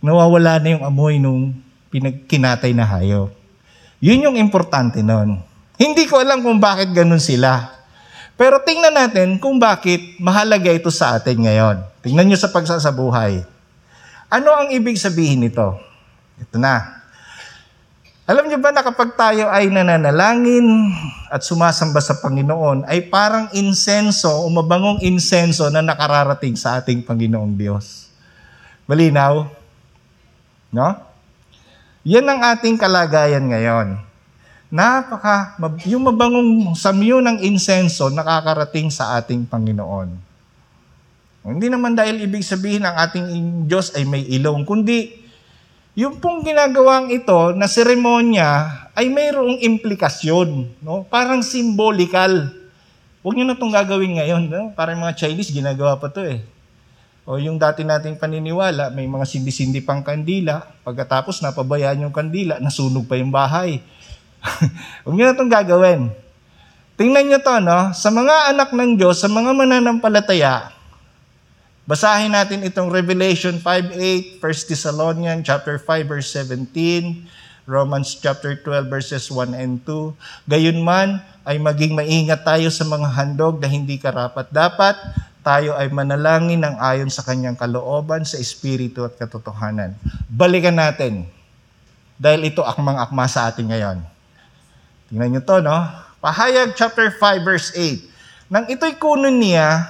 [0.00, 3.34] nawawala na yung amoy nung pinagkinatay na hayop.
[4.00, 5.42] Yun yung importante nun.
[5.76, 7.76] Hindi ko alam kung bakit ganun sila.
[8.40, 11.84] Pero tingnan natin kung bakit mahalaga ito sa atin ngayon.
[12.00, 13.44] Tingnan nyo sa pagsasabuhay.
[14.32, 15.76] Ano ang ibig sabihin nito?
[16.40, 17.04] Ito na.
[18.24, 20.64] Alam niyo ba na kapag tayo ay nananalangin
[21.28, 27.58] at sumasamba sa Panginoon, ay parang insenso o mabangong insenso na nakararating sa ating Panginoong
[27.58, 28.06] Diyos.
[28.86, 29.50] Malinaw?
[30.70, 31.09] No?
[32.04, 34.10] Yan ang ating kalagayan ngayon
[34.70, 35.58] napaka,
[35.90, 40.14] yung mabangong samyo ng insenso nakakarating sa ating Panginoon.
[41.42, 43.26] Hindi naman dahil ibig sabihin ang ating
[43.66, 45.18] Diyos ay may ilong, kundi
[45.98, 51.02] yung pong ginagawang ito na seremonya ay mayroong implikasyon, no?
[51.10, 52.54] parang symbolical.
[53.20, 54.48] Huwag nyo na itong gagawin ngayon.
[54.48, 54.72] No?
[54.72, 56.40] Parang mga Chinese, ginagawa pa to eh.
[57.30, 60.66] O yung dati nating paniniwala, may mga sindi-sindi pang kandila.
[60.82, 63.78] Pagkatapos napabayaan yung kandila, nasunog pa yung bahay.
[65.06, 66.10] Huwag nyo na itong gagawin.
[66.98, 67.94] Tingnan nyo to, no?
[67.94, 70.74] Sa mga anak ng Diyos, sa mga mananampalataya,
[71.86, 77.30] basahin natin itong Revelation 5.8, 1 Thessalonians chapter 5 verse 17,
[77.62, 80.50] Romans chapter 12 verses 1 and 2.
[80.50, 84.98] Gayunman ay maging maingat tayo sa mga handog na hindi karapat dapat
[85.40, 89.96] tayo ay manalangin ng ayon sa kanyang kalooban sa espiritu at katotohanan.
[90.28, 91.24] Balikan natin
[92.20, 93.98] dahil ito akmang akma sa atin ngayon.
[95.08, 95.78] Tingnan nyo to, no?
[96.20, 98.52] Pahayag chapter 5 verse 8.
[98.52, 99.88] Nang ito'y kunon niya,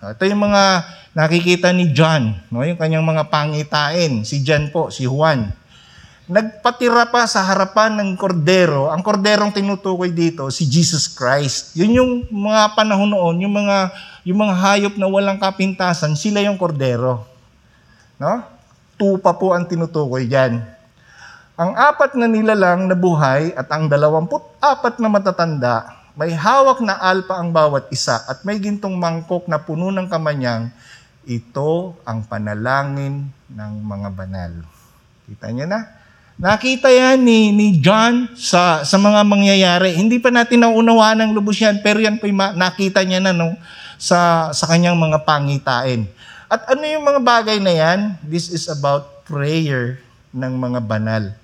[0.00, 0.86] ito yung mga
[1.18, 2.62] nakikita ni John, no?
[2.62, 4.22] yung kanyang mga pangitain.
[4.22, 5.50] Si John po, si Juan.
[6.28, 8.92] Nagpatira pa sa harapan ng kordero.
[8.94, 11.74] Ang korderong tinutukoy dito, si Jesus Christ.
[11.74, 13.90] Yun yung mga panahon noon, yung mga,
[14.28, 17.24] yung mga hayop na walang kapintasan, sila yung kordero.
[18.20, 18.44] No?
[19.00, 20.60] Tupa po ang tinutukoy diyan.
[21.56, 27.00] Ang apat na nilalang na buhay at ang dalawamput apat na matatanda, may hawak na
[27.00, 30.68] alpa ang bawat isa at may gintong mangkok na puno ng kamanyang,
[31.24, 34.52] ito ang panalangin ng mga banal.
[35.24, 35.80] Kita niya na?
[36.36, 39.96] Nakita yan ni, ni John sa, sa mga mangyayari.
[39.96, 43.56] Hindi pa natin naunawaan ng lubos yan, pero yan po yung nakita niya na no,
[43.98, 46.06] sa, sa kanyang mga pangitain.
[46.48, 48.00] At ano yung mga bagay na yan?
[48.24, 50.00] This is about prayer
[50.32, 51.36] ng mga banal.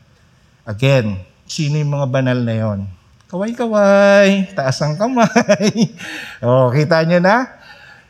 [0.65, 2.81] Again, sino yung mga banal na yon?
[3.29, 5.93] Kaway-kaway, taas ang kamay.
[6.47, 7.61] o, kita nyo na?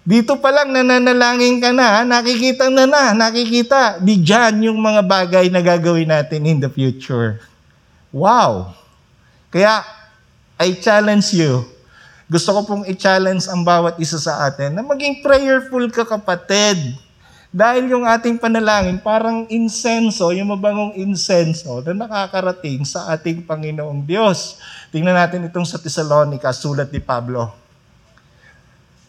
[0.04, 3.98] Dito pa lang nananalangin ka na, nakikita na na, nakikita.
[4.04, 7.40] Di dyan yung mga bagay na gagawin natin in the future.
[8.12, 8.76] Wow!
[9.48, 9.82] Kaya,
[10.60, 11.73] I challenge you.
[12.24, 16.96] Gusto ko pong i-challenge ang bawat isa sa atin na maging prayerful ka kapatid.
[17.54, 24.58] Dahil yung ating panalangin, parang insenso, yung mabangong insenso na nakakarating sa ating Panginoong Diyos.
[24.90, 27.54] Tingnan natin itong sa Thessalonica, sulat ni Pablo.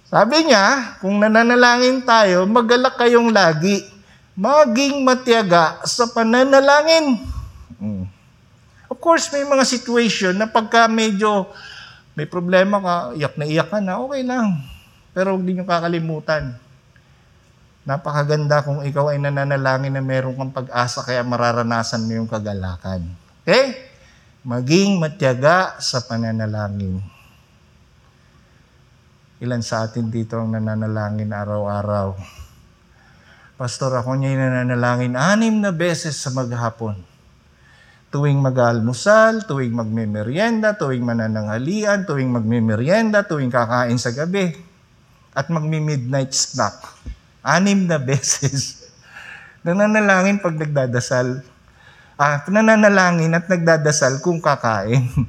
[0.05, 3.81] Sabi niya, kung nananalangin tayo, magalak kayong lagi.
[4.37, 7.25] Maging matiyaga sa pananalangin.
[7.81, 8.05] Hmm.
[8.91, 11.49] Of course, may mga situation na pagka medyo
[12.15, 14.63] may problema ka, iyak na iyak ka na, okay lang.
[15.11, 16.55] Pero huwag din yung kakalimutan
[17.85, 23.13] Napakaganda kung ikaw ay nananalangin na meron kang pag-asa kaya mararanasan mo yung kagalakan.
[23.45, 23.93] Okay?
[24.41, 26.97] Maging matyaga sa pananalangin.
[29.37, 32.17] Ilan sa atin dito ang nananalangin araw-araw?
[33.53, 36.97] Pastor, ako niya nananalangin anim na beses sa maghapon.
[38.15, 44.55] Tuwing mag-almusal, tuwing magmemeryenda, tuwing manananghalian, tuwing magmemeryenda, tuwing kakain sa gabi.
[45.35, 46.79] at magmi-midnight snack.
[47.43, 48.87] Anim na beses.
[49.67, 51.43] Nananalangin pag nagdadasal.
[52.15, 55.11] Ah, nananalangin at nagdadasal kung kakain.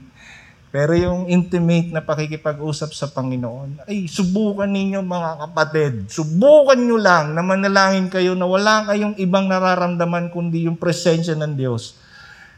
[0.70, 6.06] Pero yung intimate na pakikipag-usap sa Panginoon, ay subukan ninyo mga kapatid.
[6.06, 11.58] Subukan nyo lang na manalangin kayo na wala kayong ibang nararamdaman kundi yung presensya ng
[11.58, 12.05] Diyos.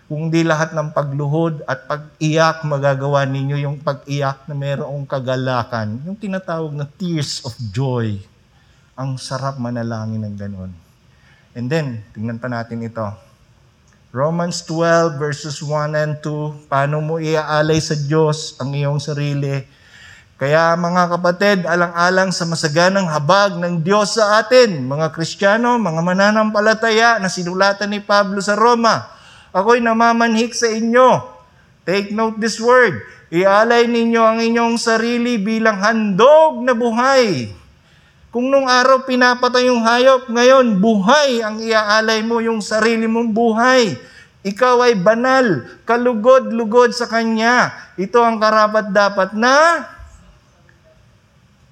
[0.09, 6.17] Kung di lahat ng pagluhod at pag-iyak magagawa ninyo yung pag-iyak na mayroong kagalakan, yung
[6.17, 8.17] tinatawag na tears of joy.
[8.97, 10.73] Ang sarap manalangin ng ganun.
[11.53, 13.05] And then, tingnan pa natin ito.
[14.09, 19.61] Romans 12 verses 1 and 2, paano mo iaalay sa Diyos ang iyong sarili?
[20.41, 27.21] Kaya mga kapatid, alang-alang sa masaganang habag ng Diyos sa atin, mga Kristiyano, mga mananampalataya
[27.21, 29.18] na sinulatan ni Pablo sa Roma,
[29.53, 31.25] ako'y namamanhik sa inyo.
[31.89, 33.01] Take note this word.
[33.33, 37.53] Ialay ninyo ang inyong sarili bilang handog na buhay.
[38.29, 43.97] Kung nung araw pinapatay yung hayop, ngayon buhay ang iaalay mo yung sarili mong buhay.
[44.45, 47.73] Ikaw ay banal, kalugod-lugod sa Kanya.
[47.97, 49.57] Ito ang karapat dapat na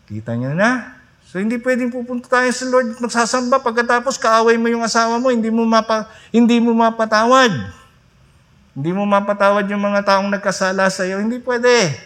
[0.07, 0.95] Kita niyo na?
[1.27, 5.35] So hindi pwedeng pupunta tayo sa Lord at magsasamba pagkatapos kaaway mo yung asawa mo,
[5.35, 7.51] hindi mo mapa, hindi mo mapatawad.
[8.79, 11.99] Hindi mo mapatawad yung mga taong nagkasala sa iyo, hindi pwede.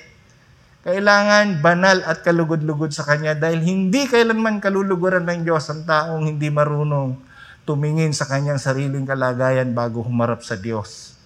[0.80, 6.48] Kailangan banal at kalugod-lugod sa Kanya dahil hindi kailanman kaluluguran ng Diyos ang taong hindi
[6.48, 7.20] marunong
[7.68, 11.20] tumingin sa kanyang sariling kalagayan bago humarap sa Diyos.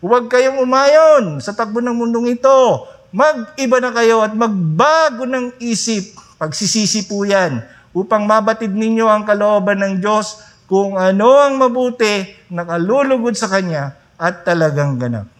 [0.00, 2.88] Huwag kayong umayon sa takbo ng mundong ito.
[3.12, 6.25] Mag-iba na kayo at magbago ng isip.
[6.36, 7.64] Pagsisisi po yan
[7.96, 14.42] upang mabatid ninyo ang kalooban ng Diyos kung ano ang mabuti, nakalulugod sa Kanya at
[14.42, 15.30] talagang ganap.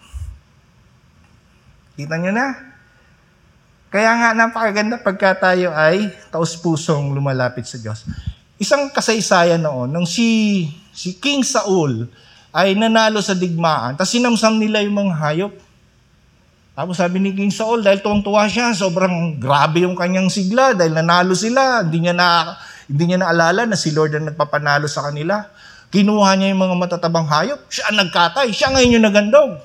[1.99, 2.77] Kita nyo na?
[3.91, 8.05] Kaya nga napakaganda pagka tayo ay taus-pusong lumalapit sa Diyos.
[8.61, 12.09] Isang kasaysayan noon, nung si, si King Saul
[12.53, 15.53] ay nanalo sa digmaan, tapos sinamsam nila yung mga hayop.
[16.77, 21.33] Tapos sabi ni King Saul, dahil tuwang-tuwa siya, sobrang grabe yung kanyang sigla, dahil nanalo
[21.33, 22.53] sila, hindi niya na,
[22.85, 25.49] hindi niya naalala na si Lord ang nagpapanalo sa kanila.
[25.89, 29.57] Kinuha niya yung mga matatabang hayop, siya ang nagkatay, siya ngayon yung nagandog.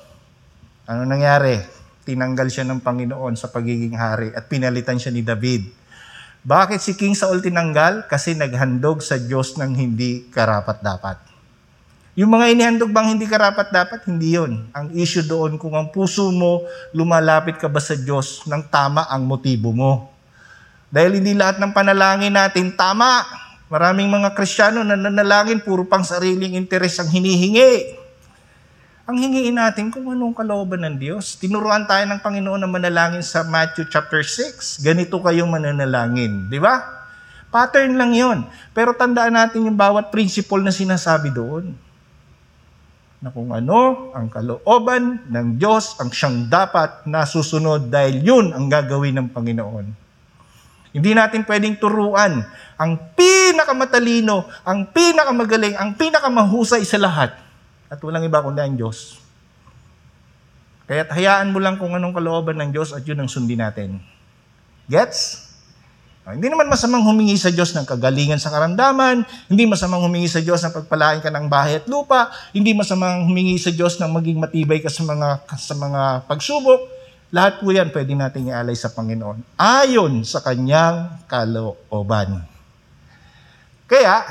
[0.88, 1.60] Ano nangyari?
[2.08, 5.68] Tinanggal siya ng Panginoon sa pagiging hari at pinalitan siya ni David.
[6.48, 8.08] Bakit si King Saul tinanggal?
[8.08, 11.31] Kasi naghandog sa Diyos ng hindi karapat-dapat.
[12.12, 14.04] Yung mga inihandog bang hindi karapat-dapat?
[14.04, 14.68] Hindi yon.
[14.76, 16.60] Ang issue doon kung ang puso mo,
[16.92, 20.12] lumalapit ka ba sa Diyos ng tama ang motibo mo.
[20.92, 23.24] Dahil hindi lahat ng panalangin natin tama.
[23.72, 27.96] Maraming mga Kristiyano na nanalangin, puro pang sariling interes ang hinihingi.
[29.08, 31.40] Ang hingiin natin kung anong kalooban ng Diyos.
[31.40, 34.84] Tinuruan tayo ng Panginoon na manalangin sa Matthew chapter 6.
[34.84, 36.52] Ganito kayong mananalangin.
[36.52, 36.76] Di ba?
[37.48, 38.44] Pattern lang yon.
[38.76, 41.72] Pero tandaan natin yung bawat principle na sinasabi doon.
[43.22, 49.14] Na kung ano ang kalooban ng Diyos ang siyang dapat nasusunod dahil yun ang gagawin
[49.14, 49.86] ng Panginoon.
[50.92, 52.42] Hindi natin pwedeng turuan
[52.76, 57.38] ang pinakamatalino, ang pinakamagaling, ang pinakamahusay sa lahat
[57.86, 59.22] at walang iba kundi ang Diyos.
[60.90, 64.02] Kaya hayaan mo lang kung anong kalooban ng Diyos at yun ang sundin natin.
[64.90, 65.51] Gets?
[66.22, 70.38] Ah, hindi naman masamang humingi sa Diyos ng kagalingan sa karamdaman, hindi masamang humingi sa
[70.38, 74.38] Diyos ng pagpalain ka ng bahay at lupa, hindi masamang humingi sa Diyos ng maging
[74.38, 76.86] matibay ka sa mga, sa mga pagsubok.
[77.34, 79.58] Lahat po yan pwede natin ialay sa Panginoon.
[79.58, 82.46] Ayon sa kanyang kalooban.
[83.90, 84.22] Kaya,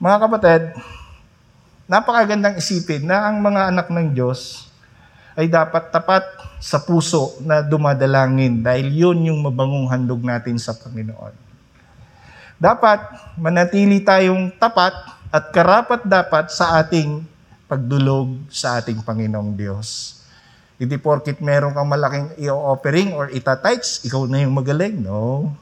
[0.00, 0.62] mga kapatid,
[1.92, 4.65] napakagandang isipin na ang mga anak ng Diyos
[5.36, 6.24] ay dapat tapat
[6.56, 11.36] sa puso na dumadalangin dahil yun yung mabangong handog natin sa Panginoon.
[12.56, 13.00] Dapat
[13.36, 14.96] manatili tayong tapat
[15.28, 17.20] at karapat dapat sa ating
[17.68, 20.16] pagdulog sa ating Panginoong Diyos.
[20.80, 25.04] Hindi porkit meron kang malaking i-offering or itatites, ikaw na yung magaling.
[25.04, 25.52] No.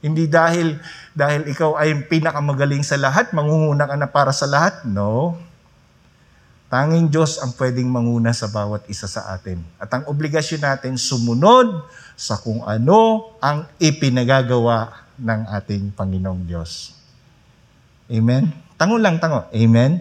[0.00, 0.80] Hindi dahil
[1.12, 4.84] dahil ikaw ay pinakamagaling sa lahat, mangunguna ka na para sa lahat.
[4.88, 5.36] No.
[6.72, 9.60] Tanging Diyos ang pwedeng manguna sa bawat isa sa atin.
[9.76, 11.84] At ang obligasyon natin sumunod
[12.16, 16.96] sa kung ano ang ipinagagawa ng ating Panginoong Diyos.
[18.08, 18.48] Amen?
[18.80, 19.44] Tango lang, tango.
[19.52, 20.00] Amen?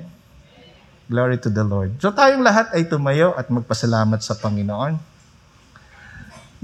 [1.11, 1.99] Glory to the Lord.
[1.99, 4.95] So tayong lahat ay tumayo at magpasalamat sa Panginoon.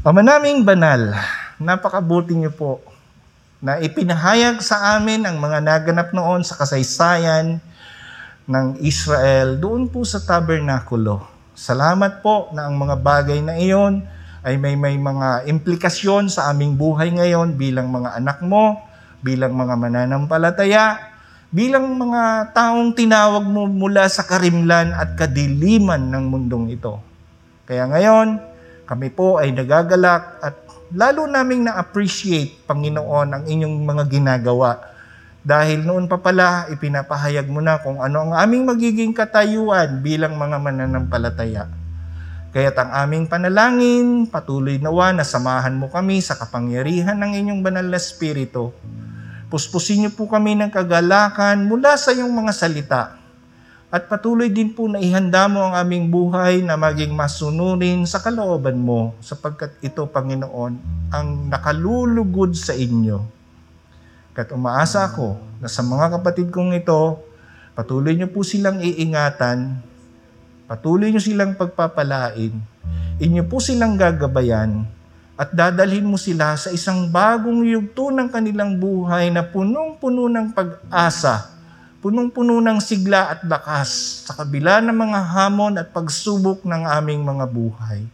[0.08, 1.20] Ama naming banal,
[1.60, 2.80] napakabuti niyo po
[3.60, 7.60] na ipinahayag sa amin ang mga naganap noon sa kasaysayan,
[8.48, 11.28] ng Israel doon po sa tabernakulo.
[11.52, 14.08] Salamat po na ang mga bagay na iyon
[14.40, 18.80] ay may may mga implikasyon sa aming buhay ngayon bilang mga anak mo,
[19.20, 20.96] bilang mga mananampalataya,
[21.52, 27.04] bilang mga taong tinawag mo mula sa karimlan at kadiliman ng mundong ito.
[27.68, 28.40] Kaya ngayon,
[28.88, 30.56] kami po ay nagagalak at
[30.96, 34.96] lalo naming na-appreciate, Panginoon, ang inyong mga ginagawa.
[35.48, 40.60] Dahil noon pa pala, ipinapahayag mo na kung ano ang aming magiging katayuan bilang mga
[40.60, 41.72] mananampalataya.
[42.52, 47.88] Kaya't ang aming panalangin, patuloy nawa na samahan mo kami sa kapangyarihan ng inyong banal
[47.88, 48.76] na Espiritu.
[49.48, 53.16] Puspusin niyo po kami ng kagalakan mula sa iyong mga salita.
[53.88, 58.84] At patuloy din po na ihanda mo ang aming buhay na maging masunurin sa kalooban
[58.84, 60.74] mo sapagkat ito, Panginoon,
[61.08, 63.37] ang nakalulugod sa inyo.
[64.38, 67.18] Kat umaasa ako na sa mga kapatid kong ito,
[67.74, 69.82] patuloy niyo po silang iingatan,
[70.70, 72.54] patuloy niyo silang pagpapalain,
[73.18, 74.86] inyo po silang gagabayan,
[75.34, 81.58] at dadalhin mo sila sa isang bagong yugto ng kanilang buhay na punong-puno ng pag-asa,
[82.06, 87.50] punong-puno ng sigla at lakas sa kabila ng mga hamon at pagsubok ng aming mga
[87.50, 88.06] buhay.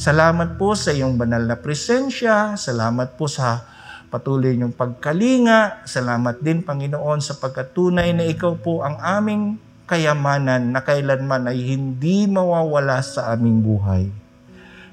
[0.00, 3.68] Salamat po sa iyong banal na presensya, salamat po sa
[4.12, 9.56] patuloy niyong pagkalinga, salamat din Panginoon sa pagkatunay na ikaw po ang aming
[9.88, 14.12] kayamanan na kailanman ay hindi mawawala sa aming buhay.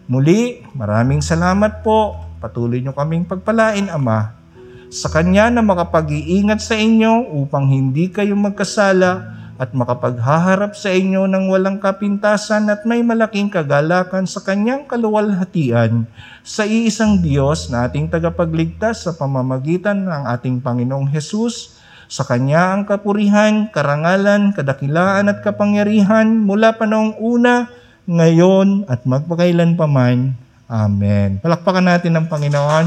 [0.07, 2.15] Muli, maraming salamat po.
[2.39, 4.39] Patuloy niyo kaming pagpalain, Ama.
[4.87, 11.51] Sa Kanya na makapag-iingat sa inyo upang hindi kayo magkasala at makapaghaharap sa inyo ng
[11.51, 16.07] walang kapintasan at may malaking kagalakan sa Kanyang kaluwalhatian
[16.47, 21.75] sa iisang Diyos na ating tagapagligtas sa pamamagitan ng ating Panginoong Hesus.
[22.07, 27.67] Sa Kanya ang kapurihan, karangalan, kadakilaan at kapangyarihan mula pa noong una,
[28.09, 30.33] ngayon at magpakailan pa man.
[30.65, 31.37] Amen.
[31.43, 32.85] Palakpakan natin ng Panginoon.